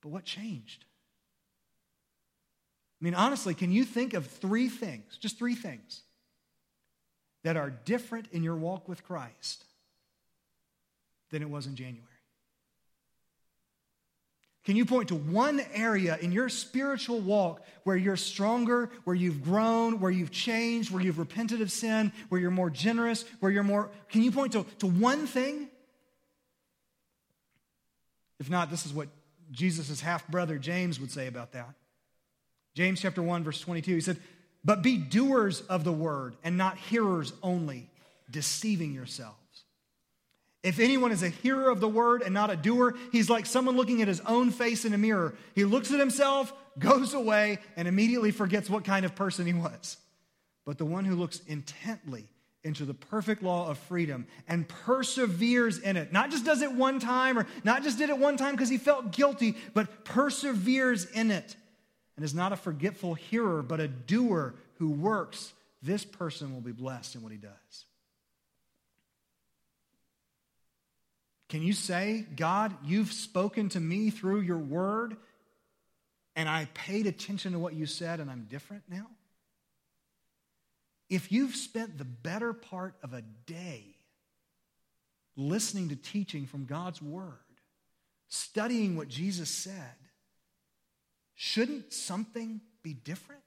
But 0.01 0.09
what 0.09 0.25
changed? 0.25 0.85
I 3.01 3.05
mean, 3.05 3.15
honestly, 3.15 3.55
can 3.55 3.73
you 3.73 3.85
think 3.85 4.15
of 4.15 4.27
three 4.27 4.69
things, 4.69 5.17
just 5.19 5.39
three 5.39 5.55
things, 5.55 6.03
that 7.45 7.57
are 7.57 7.71
different 7.71 8.27
in 8.33 8.43
your 8.43 8.57
walk 8.57 8.89
with 8.89 9.05
Christ 9.05 9.65
than 11.33 11.43
it 11.43 11.51
was 11.51 11.67
in 11.67 11.75
January? 11.75 12.07
Can 14.65 14.77
you 14.77 14.87
point 14.87 15.09
to 15.09 15.17
one 15.17 15.61
area 15.75 16.17
in 16.21 16.31
your 16.31 16.49
spiritual 16.49 17.19
walk 17.19 17.67
where 17.83 17.97
you're 17.97 18.17
stronger, 18.17 18.91
where 19.03 19.17
you've 19.17 19.43
grown, 19.43 19.99
where 19.99 20.11
you've 20.11 20.31
changed, 20.31 20.93
where 20.93 21.03
you've 21.03 21.19
repented 21.19 21.61
of 21.61 21.73
sin, 21.73 22.13
where 22.29 22.41
you're 22.41 22.53
more 22.53 22.71
generous, 22.71 23.25
where 23.41 23.51
you're 23.51 23.65
more. 23.65 23.91
Can 24.09 24.23
you 24.23 24.31
point 24.31 24.53
to, 24.53 24.65
to 24.79 24.87
one 24.87 25.27
thing? 25.27 25.69
If 28.39 28.49
not, 28.49 28.71
this 28.71 28.87
is 28.87 28.93
what 28.93 29.09
Jesus' 29.51 30.01
half 30.01 30.29
brother 30.29 30.59
James 30.59 31.01
would 31.01 31.11
say 31.11 31.27
about 31.27 31.53
that. 31.53 31.75
James 32.75 33.01
chapter 33.01 33.23
1, 33.23 33.43
verse 33.43 33.61
22, 33.61 33.95
he 33.95 34.01
said, 34.01 34.19
But 34.65 34.83
be 34.83 34.97
doers 34.97 35.61
of 35.63 35.83
the 35.83 35.93
word 35.93 36.37
and 36.45 36.57
not 36.57 36.79
hearers 36.79 37.33
only, 37.43 37.91
deceiving 38.31 38.95
yourselves. 38.95 39.42
If 40.63 40.79
anyone 40.79 41.11
is 41.11 41.23
a 41.23 41.29
hearer 41.29 41.71
of 41.71 41.81
the 41.81 41.89
word 41.89 42.23
and 42.23 42.33
not 42.33 42.51
a 42.51 42.57
doer, 42.57 42.95
he's 43.11 43.29
like 43.29 43.47
someone 43.47 43.77
looking 43.77 44.01
at 44.01 44.09
his 44.09 44.21
own 44.21 44.51
face 44.51 44.85
in 44.85 44.95
a 44.95 44.99
mirror. 44.99 45.35
He 45.55 45.65
looks 45.65 45.91
at 45.93 45.99
himself, 45.99 46.53
goes 46.79 47.15
away, 47.15 47.59
and 47.77 47.89
immediately 47.89 48.31
forgets 48.31 48.71
what 48.71 48.85
kind 48.85 49.05
of 49.05 49.15
person 49.15 49.47
he 49.47 49.55
was. 49.55 49.97
But 50.65 50.79
the 50.79 50.85
one 50.85 51.05
who 51.05 51.17
looks 51.17 51.41
intently 51.49 52.29
into 52.65 52.85
the 52.85 52.95
perfect 52.95 53.43
law 53.43 53.69
of 53.69 53.77
freedom 53.77 54.27
and 54.47 54.69
perseveres 54.69 55.79
in 55.79 55.97
it, 55.97 56.13
not 56.13 56.31
just 56.31 56.45
does 56.45 56.63
it 56.63 56.73
one 56.73 57.01
time 57.01 57.37
or 57.37 57.47
not 57.65 57.83
just 57.83 57.99
did 57.99 58.09
it 58.09 58.19
one 58.19 58.37
time 58.37 58.53
because 58.55 58.69
he 58.69 58.79
felt 58.79 59.11
guilty, 59.11 59.57
but 59.75 60.05
perseveres 60.05 61.07
in 61.07 61.33
it 61.33 61.57
and 62.17 62.25
is 62.25 62.35
not 62.35 62.53
a 62.53 62.57
forgetful 62.57 63.15
hearer, 63.15 63.63
but 63.63 63.81
a 63.81 63.89
doer 63.89 64.55
who 64.79 64.91
works, 64.91 65.53
this 65.83 66.05
person 66.05 66.55
will 66.55 66.61
be 66.61 66.71
blessed 66.71 67.17
in 67.17 67.23
what 67.23 67.33
he 67.33 67.39
does. 67.39 67.87
Can 71.53 71.61
you 71.63 71.75
say, 71.75 72.25
God, 72.35 72.75
you've 72.83 73.13
spoken 73.13 73.69
to 73.69 73.79
me 73.79 74.09
through 74.09 74.41
your 74.41 74.57
word, 74.57 75.19
and 76.35 76.49
I 76.49 76.67
paid 76.73 77.07
attention 77.07 77.53
to 77.53 77.59
what 77.59 77.75
you 77.75 77.85
said, 77.85 78.21
and 78.21 78.31
I'm 78.31 78.47
different 78.49 78.85
now? 78.89 79.07
If 81.11 81.31
you've 81.31 81.55
spent 81.55 81.99
the 81.99 82.07
better 82.07 82.55
part 82.55 82.95
of 83.03 83.13
a 83.13 83.21
day 83.45 83.85
listening 85.37 85.91
to 85.91 85.97
teaching 85.97 86.47
from 86.47 86.65
God's 86.65 87.03
word, 87.03 87.35
studying 88.29 88.97
what 88.97 89.09
Jesus 89.09 89.51
said, 89.51 89.75
shouldn't 91.35 91.93
something 91.93 92.63
be 92.83 92.95
different? 92.95 93.43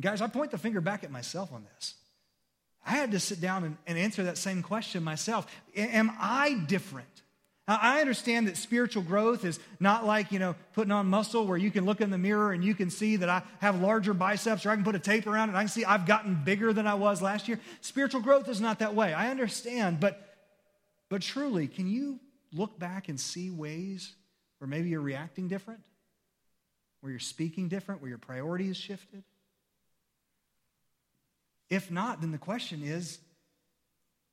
Guys, 0.00 0.22
I 0.22 0.28
point 0.28 0.50
the 0.50 0.56
finger 0.56 0.80
back 0.80 1.04
at 1.04 1.10
myself 1.10 1.52
on 1.52 1.66
this. 1.74 1.94
I 2.88 2.92
had 2.92 3.10
to 3.10 3.20
sit 3.20 3.38
down 3.38 3.64
and, 3.64 3.76
and 3.86 3.98
answer 3.98 4.24
that 4.24 4.38
same 4.38 4.62
question 4.62 5.04
myself. 5.04 5.46
Am 5.76 6.10
I 6.18 6.54
different? 6.54 7.06
I 7.68 8.00
understand 8.00 8.48
that 8.48 8.56
spiritual 8.56 9.02
growth 9.02 9.44
is 9.44 9.60
not 9.78 10.06
like, 10.06 10.32
you 10.32 10.38
know, 10.38 10.54
putting 10.72 10.90
on 10.90 11.06
muscle 11.06 11.46
where 11.46 11.58
you 11.58 11.70
can 11.70 11.84
look 11.84 12.00
in 12.00 12.08
the 12.08 12.16
mirror 12.16 12.52
and 12.52 12.64
you 12.64 12.74
can 12.74 12.88
see 12.88 13.16
that 13.16 13.28
I 13.28 13.42
have 13.58 13.82
larger 13.82 14.14
biceps 14.14 14.64
or 14.64 14.70
I 14.70 14.74
can 14.74 14.84
put 14.84 14.94
a 14.94 14.98
tape 14.98 15.26
around 15.26 15.50
it 15.50 15.52
and 15.52 15.58
I 15.58 15.64
can 15.64 15.68
see 15.68 15.84
I've 15.84 16.06
gotten 16.06 16.34
bigger 16.44 16.72
than 16.72 16.86
I 16.86 16.94
was 16.94 17.20
last 17.20 17.46
year. 17.46 17.60
Spiritual 17.82 18.22
growth 18.22 18.48
is 18.48 18.58
not 18.58 18.78
that 18.78 18.94
way. 18.94 19.12
I 19.12 19.30
understand, 19.30 20.00
but 20.00 20.24
but 21.10 21.20
truly, 21.20 21.68
can 21.68 21.88
you 21.88 22.20
look 22.54 22.78
back 22.78 23.10
and 23.10 23.20
see 23.20 23.50
ways 23.50 24.14
where 24.58 24.68
maybe 24.68 24.88
you're 24.88 25.02
reacting 25.02 25.48
different? 25.48 25.84
Where 27.00 27.10
you're 27.10 27.20
speaking 27.20 27.68
different, 27.68 28.00
where 28.00 28.08
your 28.08 28.18
priority 28.18 28.68
is 28.68 28.78
shifted? 28.78 29.24
If 31.70 31.90
not, 31.90 32.20
then 32.20 32.32
the 32.32 32.38
question 32.38 32.82
is 32.82 33.18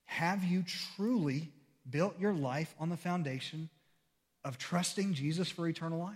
have 0.06 0.44
you 0.44 0.64
truly 0.96 1.52
built 1.90 2.20
your 2.20 2.34
life 2.34 2.74
on 2.80 2.90
the 2.90 2.98
foundation 2.98 3.70
of 4.44 4.58
trusting 4.58 5.14
Jesus 5.14 5.50
for 5.50 5.68
eternal 5.68 6.00
life? 6.00 6.16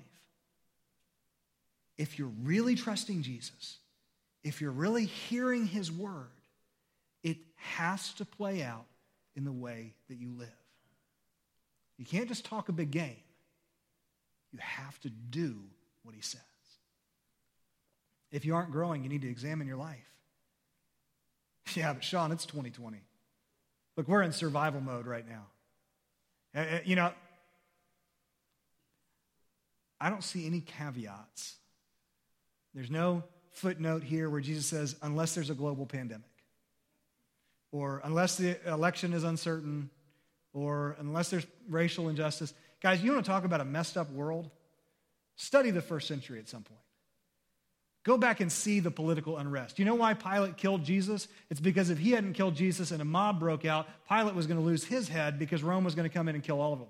If 1.97 2.17
you're 2.17 2.31
really 2.43 2.75
trusting 2.75 3.23
Jesus, 3.23 3.77
if 4.43 4.61
you're 4.61 4.71
really 4.71 5.05
hearing 5.05 5.65
his 5.65 5.91
word, 5.91 6.29
it 7.23 7.37
has 7.55 8.13
to 8.13 8.25
play 8.25 8.63
out 8.63 8.85
in 9.35 9.43
the 9.43 9.51
way 9.51 9.93
that 10.07 10.15
you 10.15 10.31
live. 10.37 10.47
You 11.97 12.05
can't 12.05 12.29
just 12.29 12.45
talk 12.45 12.69
a 12.69 12.71
big 12.71 12.91
game. 12.91 13.17
You 14.53 14.59
have 14.61 14.99
to 15.01 15.09
do 15.09 15.57
what 16.03 16.15
he 16.15 16.21
says. 16.21 16.41
If 18.31 18.45
you 18.45 18.55
aren't 18.55 18.71
growing, 18.71 19.03
you 19.03 19.09
need 19.09 19.23
to 19.23 19.29
examine 19.29 19.67
your 19.67 19.77
life. 19.77 19.97
Yeah, 21.75 21.93
but 21.93 22.03
Sean, 22.03 22.31
it's 22.31 22.45
2020. 22.45 22.97
Look, 23.97 24.07
we're 24.07 24.23
in 24.23 24.31
survival 24.31 24.81
mode 24.81 25.05
right 25.05 25.25
now. 25.27 25.45
Uh, 26.55 26.59
uh, 26.59 26.79
you 26.85 26.95
know, 26.95 27.11
I 30.01 30.09
don't 30.09 30.23
see 30.23 30.45
any 30.45 30.61
caveats. 30.61 31.55
There's 32.73 32.89
no 32.89 33.23
footnote 33.51 34.03
here 34.03 34.29
where 34.29 34.41
Jesus 34.41 34.65
says, 34.65 34.95
unless 35.01 35.35
there's 35.35 35.49
a 35.49 35.55
global 35.55 35.85
pandemic, 35.85 36.25
or 37.71 38.01
unless 38.03 38.37
the 38.37 38.57
election 38.67 39.13
is 39.13 39.23
uncertain, 39.23 39.89
or 40.53 40.95
unless 40.99 41.29
there's 41.29 41.45
racial 41.67 42.09
injustice. 42.09 42.53
Guys, 42.81 43.03
you 43.03 43.11
want 43.11 43.25
to 43.25 43.29
talk 43.29 43.43
about 43.43 43.61
a 43.61 43.65
messed 43.65 43.97
up 43.97 44.09
world? 44.11 44.49
Study 45.35 45.71
the 45.71 45.81
first 45.81 46.07
century 46.07 46.39
at 46.39 46.47
some 46.47 46.63
point. 46.63 46.79
Go 48.03 48.17
back 48.17 48.39
and 48.39 48.51
see 48.51 48.79
the 48.79 48.91
political 48.91 49.37
unrest. 49.37 49.77
You 49.77 49.85
know 49.85 49.95
why 49.95 50.13
Pilate 50.13 50.55
killed 50.55 50.83
Jesus? 50.83 51.27
It's 51.49 51.59
because 51.59 51.89
if 51.89 51.97
he 51.97 52.11
hadn't 52.11 52.33
killed 52.33 52.55
Jesus 52.55 52.91
and 52.91 53.01
a 53.01 53.05
mob 53.05 53.39
broke 53.39 53.65
out, 53.65 53.87
Pilate 54.07 54.35
was 54.35 54.47
going 54.47 54.59
to 54.59 54.65
lose 54.65 54.85
his 54.85 55.09
head 55.09 55.37
because 55.37 55.63
Rome 55.63 55.83
was 55.83 55.95
going 55.95 56.09
to 56.09 56.13
come 56.13 56.29
in 56.29 56.35
and 56.35 56.43
kill 56.43 56.61
all 56.61 56.73
of 56.73 56.79
them. 56.79 56.87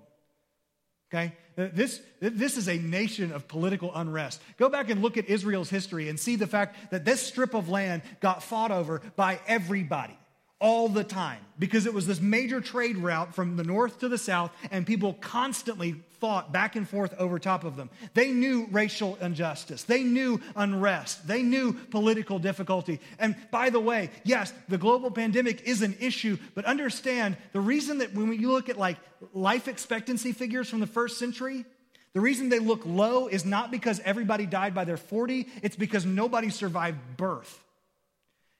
Okay? 1.12 1.32
Uh, 1.58 1.68
this, 1.74 2.00
this 2.20 2.56
is 2.56 2.68
a 2.68 2.78
nation 2.78 3.32
of 3.32 3.48
political 3.48 3.92
unrest. 3.94 4.40
Go 4.56 4.68
back 4.68 4.88
and 4.88 5.02
look 5.02 5.16
at 5.16 5.28
Israel's 5.28 5.68
history 5.68 6.08
and 6.08 6.18
see 6.18 6.36
the 6.36 6.46
fact 6.46 6.92
that 6.92 7.04
this 7.04 7.20
strip 7.20 7.54
of 7.54 7.68
land 7.68 8.02
got 8.20 8.44
fought 8.44 8.70
over 8.70 9.02
by 9.16 9.40
everybody 9.48 10.16
all 10.60 10.88
the 10.88 11.02
time 11.02 11.40
because 11.58 11.86
it 11.86 11.94
was 11.94 12.06
this 12.06 12.20
major 12.20 12.60
trade 12.60 12.96
route 12.98 13.34
from 13.34 13.56
the 13.56 13.64
north 13.64 13.98
to 14.00 14.08
the 14.08 14.18
south, 14.18 14.52
and 14.70 14.86
people 14.86 15.14
constantly 15.14 15.96
fought 16.20 16.52
back 16.52 16.76
and 16.76 16.88
forth 16.88 17.14
over 17.18 17.38
top 17.38 17.64
of 17.64 17.76
them. 17.76 17.90
They 18.14 18.30
knew 18.30 18.68
racial 18.70 19.16
injustice, 19.16 19.84
they 19.84 20.02
knew 20.02 20.40
unrest, 20.54 21.26
they 21.26 21.42
knew 21.42 21.72
political 21.72 22.38
difficulty. 22.38 23.00
And 23.18 23.34
by 23.50 23.70
the 23.70 23.80
way, 23.80 24.10
yes, 24.24 24.52
the 24.68 24.78
global 24.78 25.10
pandemic 25.10 25.62
is 25.62 25.82
an 25.82 25.96
issue, 26.00 26.38
but 26.54 26.64
understand 26.64 27.36
the 27.52 27.60
reason 27.60 27.98
that 27.98 28.14
when 28.14 28.32
you 28.32 28.52
look 28.52 28.68
at 28.68 28.78
like 28.78 28.98
life 29.32 29.66
expectancy 29.66 30.32
figures 30.32 30.68
from 30.68 30.80
the 30.80 30.86
first 30.86 31.18
century, 31.18 31.64
the 32.12 32.20
reason 32.20 32.48
they 32.48 32.58
look 32.58 32.82
low 32.84 33.28
is 33.28 33.44
not 33.44 33.70
because 33.70 34.00
everybody 34.00 34.44
died 34.44 34.74
by 34.74 34.84
their 34.84 34.96
40, 34.96 35.46
it's 35.62 35.76
because 35.76 36.04
nobody 36.04 36.50
survived 36.50 36.98
birth. 37.16 37.64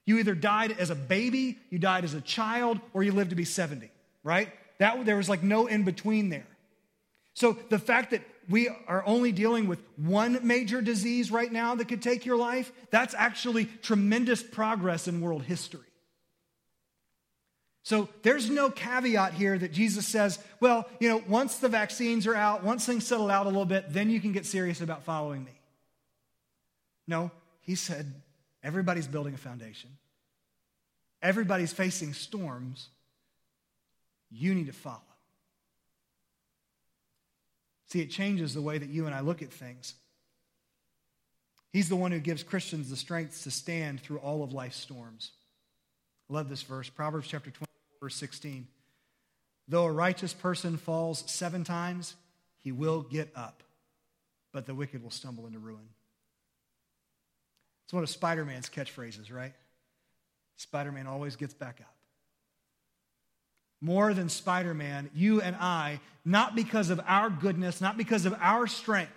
You 0.05 0.17
either 0.17 0.35
died 0.35 0.75
as 0.79 0.89
a 0.89 0.95
baby, 0.95 1.59
you 1.69 1.77
died 1.77 2.03
as 2.03 2.13
a 2.13 2.21
child, 2.21 2.79
or 2.93 3.03
you 3.03 3.11
lived 3.11 3.29
to 3.29 3.35
be 3.35 3.45
70, 3.45 3.91
right? 4.23 4.49
That, 4.79 5.05
there 5.05 5.17
was 5.17 5.29
like 5.29 5.43
no 5.43 5.67
in 5.67 5.83
between 5.83 6.29
there. 6.29 6.47
So 7.33 7.57
the 7.69 7.79
fact 7.79 8.11
that 8.11 8.21
we 8.49 8.69
are 8.87 9.03
only 9.05 9.31
dealing 9.31 9.67
with 9.67 9.79
one 9.95 10.45
major 10.45 10.81
disease 10.81 11.31
right 11.31 11.51
now 11.51 11.75
that 11.75 11.87
could 11.87 12.01
take 12.01 12.25
your 12.25 12.37
life, 12.37 12.71
that's 12.89 13.13
actually 13.13 13.65
tremendous 13.81 14.43
progress 14.43 15.07
in 15.07 15.21
world 15.21 15.43
history. 15.43 15.81
So 17.83 18.09
there's 18.21 18.49
no 18.49 18.69
caveat 18.69 19.33
here 19.33 19.57
that 19.57 19.71
Jesus 19.71 20.07
says, 20.07 20.37
well, 20.59 20.87
you 20.99 21.09
know, 21.09 21.23
once 21.27 21.57
the 21.57 21.69
vaccines 21.69 22.27
are 22.27 22.35
out, 22.35 22.63
once 22.63 22.85
things 22.85 23.07
settle 23.07 23.31
out 23.31 23.45
a 23.47 23.49
little 23.49 23.65
bit, 23.65 23.91
then 23.91 24.09
you 24.09 24.19
can 24.19 24.33
get 24.33 24.45
serious 24.45 24.81
about 24.81 25.03
following 25.03 25.43
me. 25.43 25.51
No, 27.07 27.31
he 27.61 27.75
said, 27.75 28.13
Everybody's 28.63 29.07
building 29.07 29.33
a 29.33 29.37
foundation. 29.37 29.89
Everybody's 31.21 31.73
facing 31.73 32.13
storms. 32.13 32.89
You 34.29 34.53
need 34.53 34.67
to 34.67 34.73
follow. 34.73 35.01
See, 37.91 37.99
it 37.99 38.09
changes 38.09 38.53
the 38.53 38.61
way 38.61 38.77
that 38.77 38.87
you 38.87 39.05
and 39.05 39.13
I 39.13 39.19
look 39.19 39.41
at 39.41 39.51
things. 39.51 39.95
He's 41.73 41.89
the 41.89 41.97
one 41.97 42.13
who 42.13 42.21
gives 42.21 42.41
Christians 42.41 42.89
the 42.89 42.95
strength 42.95 43.43
to 43.43 43.51
stand 43.51 43.99
through 43.99 44.19
all 44.19 44.43
of 44.43 44.53
life's 44.53 44.77
storms. 44.77 45.31
I 46.29 46.33
love 46.35 46.47
this 46.47 46.61
verse, 46.61 46.87
Proverbs 46.87 47.27
chapter 47.27 47.51
20, 47.51 47.69
verse 48.01 48.15
16. 48.15 48.65
Though 49.67 49.83
a 49.83 49.91
righteous 49.91 50.31
person 50.31 50.77
falls 50.77 51.29
seven 51.29 51.65
times, 51.65 52.15
he 52.59 52.71
will 52.71 53.01
get 53.01 53.29
up, 53.35 53.61
but 54.53 54.65
the 54.65 54.73
wicked 54.73 55.03
will 55.03 55.11
stumble 55.11 55.45
into 55.45 55.59
ruin. 55.59 55.89
It's 57.83 57.93
one 57.93 58.03
of 58.03 58.09
Spider 58.09 58.45
Man's 58.45 58.69
catchphrases, 58.69 59.33
right? 59.33 59.53
Spider 60.55 60.93
Man 60.93 61.07
always 61.07 61.35
gets 61.35 61.53
back 61.53 61.81
up. 61.81 61.93
More 63.81 64.13
than 64.13 64.29
Spider 64.29 64.73
Man, 64.73 65.09
you 65.13 65.41
and 65.41 65.55
I, 65.55 65.99
not 66.23 66.55
because 66.55 66.91
of 66.91 67.01
our 67.07 67.29
goodness, 67.29 67.81
not 67.81 67.97
because 67.97 68.25
of 68.25 68.35
our 68.39 68.67
strength, 68.67 69.11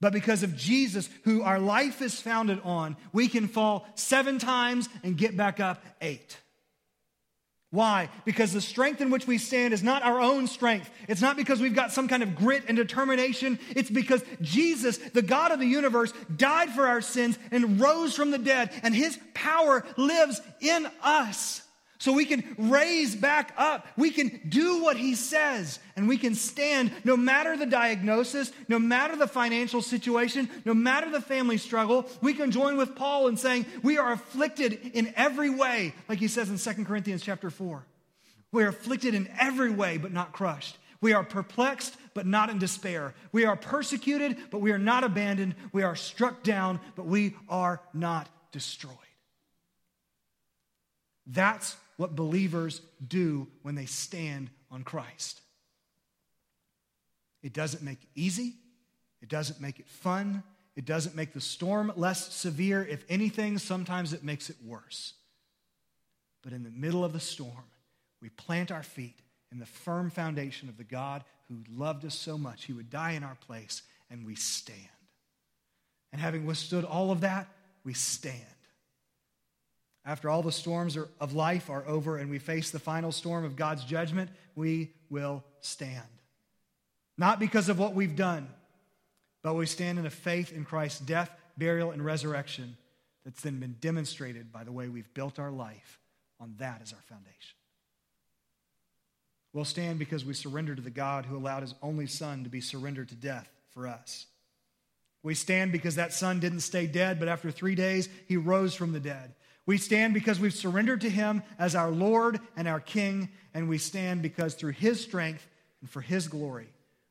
but 0.00 0.12
because 0.12 0.42
of 0.42 0.56
Jesus, 0.56 1.08
who 1.24 1.42
our 1.42 1.58
life 1.58 2.00
is 2.00 2.20
founded 2.20 2.60
on, 2.64 2.96
we 3.12 3.28
can 3.28 3.48
fall 3.48 3.86
seven 3.94 4.38
times 4.38 4.88
and 5.02 5.18
get 5.18 5.36
back 5.36 5.60
up 5.60 5.84
eight. 6.00 6.38
Why? 7.70 8.08
Because 8.24 8.54
the 8.54 8.62
strength 8.62 9.02
in 9.02 9.10
which 9.10 9.26
we 9.26 9.36
stand 9.36 9.74
is 9.74 9.82
not 9.82 10.02
our 10.02 10.20
own 10.20 10.46
strength. 10.46 10.88
It's 11.06 11.20
not 11.20 11.36
because 11.36 11.60
we've 11.60 11.74
got 11.74 11.92
some 11.92 12.08
kind 12.08 12.22
of 12.22 12.34
grit 12.34 12.62
and 12.66 12.76
determination. 12.78 13.58
It's 13.76 13.90
because 13.90 14.22
Jesus, 14.40 14.96
the 14.96 15.20
God 15.20 15.52
of 15.52 15.58
the 15.58 15.66
universe, 15.66 16.14
died 16.34 16.70
for 16.70 16.86
our 16.86 17.02
sins 17.02 17.38
and 17.50 17.78
rose 17.78 18.14
from 18.14 18.30
the 18.30 18.38
dead, 18.38 18.70
and 18.82 18.94
his 18.94 19.18
power 19.34 19.84
lives 19.98 20.40
in 20.62 20.88
us. 21.02 21.62
So 21.98 22.12
we 22.12 22.24
can 22.26 22.44
raise 22.56 23.16
back 23.16 23.52
up. 23.56 23.86
We 23.96 24.12
can 24.12 24.40
do 24.48 24.82
what 24.82 24.96
he 24.96 25.16
says, 25.16 25.80
and 25.96 26.08
we 26.08 26.16
can 26.16 26.36
stand 26.36 26.92
no 27.02 27.16
matter 27.16 27.56
the 27.56 27.66
diagnosis, 27.66 28.52
no 28.68 28.78
matter 28.78 29.16
the 29.16 29.26
financial 29.26 29.82
situation, 29.82 30.48
no 30.64 30.74
matter 30.74 31.10
the 31.10 31.20
family 31.20 31.58
struggle. 31.58 32.08
We 32.22 32.34
can 32.34 32.52
join 32.52 32.76
with 32.76 32.94
Paul 32.94 33.26
in 33.26 33.36
saying 33.36 33.66
we 33.82 33.98
are 33.98 34.12
afflicted 34.12 34.74
in 34.94 35.12
every 35.16 35.50
way, 35.50 35.92
like 36.08 36.20
he 36.20 36.28
says 36.28 36.48
in 36.48 36.74
2 36.74 36.84
Corinthians 36.84 37.22
chapter 37.22 37.50
4. 37.50 37.84
We 38.52 38.62
are 38.62 38.68
afflicted 38.68 39.14
in 39.14 39.28
every 39.38 39.70
way, 39.70 39.98
but 39.98 40.12
not 40.12 40.32
crushed. 40.32 40.78
We 41.00 41.12
are 41.12 41.24
perplexed, 41.24 41.96
but 42.14 42.26
not 42.26 42.48
in 42.48 42.58
despair. 42.58 43.14
We 43.32 43.44
are 43.44 43.56
persecuted, 43.56 44.36
but 44.50 44.60
we 44.60 44.70
are 44.70 44.78
not 44.78 45.02
abandoned. 45.02 45.56
We 45.72 45.82
are 45.82 45.96
struck 45.96 46.44
down, 46.44 46.78
but 46.94 47.06
we 47.06 47.34
are 47.48 47.80
not 47.92 48.28
destroyed. 48.52 48.94
That's 51.26 51.76
what 51.98 52.16
believers 52.16 52.80
do 53.06 53.46
when 53.62 53.74
they 53.74 53.84
stand 53.84 54.48
on 54.70 54.84
Christ. 54.84 55.42
It 57.42 57.52
doesn't 57.52 57.82
make 57.82 58.02
it 58.02 58.08
easy, 58.14 58.54
it 59.20 59.28
doesn't 59.28 59.60
make 59.60 59.80
it 59.80 59.88
fun, 59.88 60.42
it 60.76 60.84
doesn't 60.84 61.16
make 61.16 61.32
the 61.32 61.40
storm 61.40 61.92
less 61.96 62.32
severe. 62.32 62.84
If 62.84 63.04
anything, 63.08 63.58
sometimes 63.58 64.12
it 64.12 64.22
makes 64.22 64.48
it 64.48 64.56
worse. 64.64 65.14
But 66.42 66.52
in 66.52 66.62
the 66.62 66.70
middle 66.70 67.04
of 67.04 67.12
the 67.12 67.20
storm, 67.20 67.64
we 68.22 68.28
plant 68.30 68.70
our 68.70 68.84
feet 68.84 69.18
in 69.50 69.58
the 69.58 69.66
firm 69.66 70.08
foundation 70.08 70.68
of 70.68 70.76
the 70.76 70.84
God 70.84 71.24
who 71.48 71.64
loved 71.68 72.04
us 72.04 72.14
so 72.14 72.38
much, 72.38 72.64
he 72.64 72.72
would 72.72 72.90
die 72.90 73.12
in 73.12 73.24
our 73.24 73.36
place, 73.46 73.82
and 74.08 74.24
we 74.24 74.36
stand. 74.36 74.78
And 76.12 76.20
having 76.20 76.46
withstood 76.46 76.84
all 76.84 77.10
of 77.10 77.22
that, 77.22 77.48
we 77.82 77.94
stand. 77.94 78.36
After 80.08 80.30
all 80.30 80.40
the 80.42 80.50
storms 80.50 80.96
of 81.20 81.34
life 81.34 81.68
are 81.68 81.86
over 81.86 82.16
and 82.16 82.30
we 82.30 82.38
face 82.38 82.70
the 82.70 82.78
final 82.78 83.12
storm 83.12 83.44
of 83.44 83.56
God's 83.56 83.84
judgment, 83.84 84.30
we 84.56 84.94
will 85.10 85.44
stand. 85.60 86.08
Not 87.18 87.38
because 87.38 87.68
of 87.68 87.78
what 87.78 87.94
we've 87.94 88.16
done, 88.16 88.48
but 89.42 89.54
we 89.54 89.66
stand 89.66 89.98
in 89.98 90.06
a 90.06 90.10
faith 90.10 90.50
in 90.50 90.64
Christ's 90.64 91.00
death, 91.00 91.30
burial, 91.58 91.90
and 91.90 92.02
resurrection 92.02 92.78
that's 93.22 93.42
then 93.42 93.60
been 93.60 93.76
demonstrated 93.82 94.50
by 94.50 94.64
the 94.64 94.72
way 94.72 94.88
we've 94.88 95.12
built 95.12 95.38
our 95.38 95.50
life 95.50 96.00
on 96.40 96.54
that 96.56 96.80
as 96.80 96.94
our 96.94 97.02
foundation. 97.02 97.58
We'll 99.52 99.66
stand 99.66 99.98
because 99.98 100.24
we 100.24 100.32
surrender 100.32 100.74
to 100.74 100.80
the 100.80 100.88
God 100.88 101.26
who 101.26 101.36
allowed 101.36 101.64
his 101.64 101.74
only 101.82 102.06
son 102.06 102.44
to 102.44 102.48
be 102.48 102.62
surrendered 102.62 103.10
to 103.10 103.14
death 103.14 103.50
for 103.74 103.86
us. 103.86 104.24
We 105.22 105.34
stand 105.34 105.70
because 105.70 105.96
that 105.96 106.14
son 106.14 106.40
didn't 106.40 106.60
stay 106.60 106.86
dead, 106.86 107.18
but 107.18 107.28
after 107.28 107.50
three 107.50 107.74
days, 107.74 108.08
he 108.26 108.38
rose 108.38 108.74
from 108.74 108.92
the 108.92 109.00
dead. 109.00 109.34
We 109.68 109.76
stand 109.76 110.14
because 110.14 110.40
we've 110.40 110.54
surrendered 110.54 111.02
to 111.02 111.10
Him 111.10 111.42
as 111.58 111.74
our 111.74 111.90
Lord 111.90 112.40
and 112.56 112.66
our 112.66 112.80
King, 112.80 113.28
and 113.52 113.68
we 113.68 113.76
stand 113.76 114.22
because 114.22 114.54
through 114.54 114.72
His 114.72 114.98
strength 114.98 115.46
and 115.82 115.90
for 115.90 116.00
His 116.00 116.26
glory, 116.26 116.68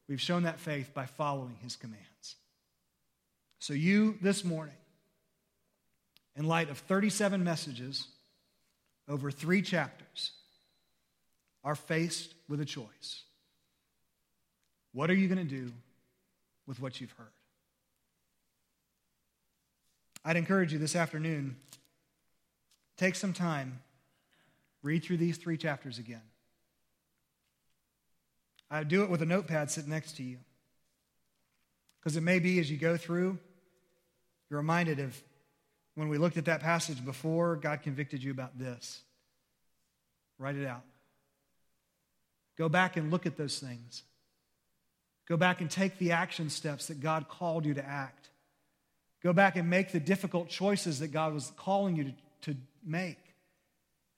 we've 0.10 0.20
shown 0.20 0.42
that 0.42 0.60
faith 0.60 0.92
by 0.92 1.06
following 1.06 1.56
His 1.62 1.76
commands. 1.76 2.36
So, 3.60 3.76
you 3.76 4.18
this 4.24 4.44
morning, 4.44 4.74
in 6.36 6.48
light 6.48 6.72
of 6.72 6.80
37 6.80 7.44
messages 7.44 8.08
over 9.08 9.30
three 9.30 9.62
chapters, 9.62 10.32
are 11.64 11.76
faced 11.76 12.34
with 12.50 12.60
a 12.60 12.66
choice. 12.66 13.22
What 14.94 15.12
are 15.12 15.16
you 15.16 15.28
going 15.28 15.48
to 15.48 15.56
do 15.56 15.72
with 16.66 16.80
what 16.80 17.00
you've 17.00 17.12
heard? 17.12 17.28
I'd 20.26 20.38
encourage 20.38 20.74
you 20.74 20.80
this 20.80 20.96
afternoon 20.96 21.56
Take 22.98 23.16
some 23.16 23.34
time, 23.34 23.80
read 24.82 25.04
through 25.04 25.18
these 25.18 25.38
three 25.38 25.58
chapters 25.58 26.00
again. 26.00 26.22
I 28.70 28.84
do 28.84 29.04
it 29.04 29.10
with 29.10 29.22
a 29.22 29.26
notepad 29.26 29.72
sitting 29.72 29.90
next 29.90 30.18
to 30.18 30.24
you. 30.24 30.38
Because 32.00 32.18
it 32.18 32.22
may 32.22 32.40
be 32.40 32.60
as 32.60 32.70
you 32.70 32.78
go 32.78 32.98
through, 32.98 33.38
you're 34.50 34.60
reminded 34.60 35.00
of 35.00 35.22
when 35.96 36.10
we 36.10 36.18
looked 36.18 36.38
at 36.38 36.46
that 36.46 36.62
passage 36.62 37.04
before, 37.04 37.56
God 37.56 37.82
convicted 37.82 38.24
you 38.24 38.32
about 38.32 38.58
this. 38.58 39.02
Write 40.38 40.56
it 40.56 40.68
out. 40.68 40.84
Go 42.58 42.70
back 42.70 42.98
and 42.98 43.12
look 43.12 43.26
at 43.26 43.38
those 43.38 43.60
things. 43.60 44.04
Go 45.28 45.38
back 45.38 45.60
and 45.62 45.70
take 45.70 45.98
the 45.98 46.12
action 46.12 46.50
steps 46.50 46.88
that 46.88 47.02
God 47.02 47.28
called 47.28 47.66
you 47.66 47.74
to 47.74 47.86
act. 47.86 48.30
Go 49.22 49.34
back 49.34 49.56
and 49.56 49.70
make 49.70 49.92
the 49.92 50.00
difficult 50.00 50.50
choices 50.50 51.00
that 51.00 51.10
God 51.10 51.34
was 51.34 51.52
calling 51.58 51.96
you 51.96 52.04
to, 52.06 52.14
to 52.48 52.56
make. 52.84 53.20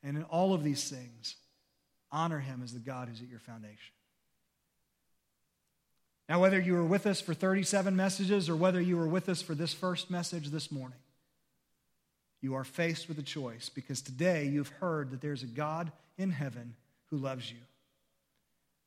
And 0.01 0.17
in 0.17 0.23
all 0.23 0.53
of 0.53 0.63
these 0.63 0.89
things, 0.89 1.35
honor 2.11 2.39
him 2.39 2.61
as 2.63 2.73
the 2.73 2.79
God 2.79 3.09
who's 3.09 3.21
at 3.21 3.27
your 3.27 3.39
foundation. 3.39 3.93
Now, 6.27 6.39
whether 6.39 6.59
you 6.59 6.73
were 6.73 6.85
with 6.85 7.07
us 7.07 7.19
for 7.19 7.33
37 7.33 7.95
messages 7.95 8.49
or 8.49 8.55
whether 8.55 8.79
you 8.79 8.97
were 8.97 9.07
with 9.07 9.29
us 9.29 9.41
for 9.41 9.55
this 9.55 9.73
first 9.73 10.11
message 10.11 10.49
this 10.49 10.71
morning, 10.71 10.99
you 12.41 12.55
are 12.55 12.63
faced 12.63 13.09
with 13.09 13.17
a 13.19 13.23
choice 13.23 13.67
because 13.67 14.01
today 14.01 14.45
you've 14.45 14.69
heard 14.69 15.11
that 15.11 15.21
there's 15.21 15.43
a 15.43 15.47
God 15.47 15.91
in 16.17 16.31
heaven 16.31 16.75
who 17.09 17.17
loves 17.17 17.51
you. 17.51 17.57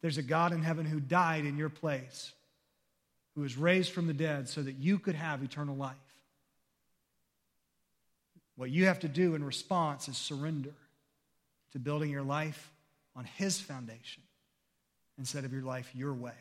There's 0.01 0.19
a 0.19 0.23
God 0.23 0.53
in 0.53 0.63
heaven 0.63 0.87
who 0.87 1.01
died 1.01 1.45
in 1.45 1.59
your 1.59 1.69
place, 1.69 2.33
who 3.35 3.43
was 3.43 3.57
raised 3.57 3.93
from 3.93 4.07
the 4.07 4.15
dead 4.15 4.49
so 4.49 4.63
that 4.63 4.77
you 4.77 4.99
could 4.99 5.17
have 5.17 5.43
eternal 5.43 5.77
life. 5.77 5.97
What 8.57 8.71
you 8.71 8.87
have 8.87 9.01
to 9.01 9.09
do 9.09 9.35
in 9.35 9.45
response 9.45 10.09
is 10.09 10.17
surrender 10.17 10.75
to 11.73 11.79
building 11.79 12.11
your 12.11 12.23
life 12.23 12.71
on 13.17 13.25
His 13.25 13.61
foundation 13.61 14.23
instead 15.19 15.45
of 15.45 15.53
your 15.53 15.63
life 15.63 15.91
your 15.95 16.15
way. 16.15 16.33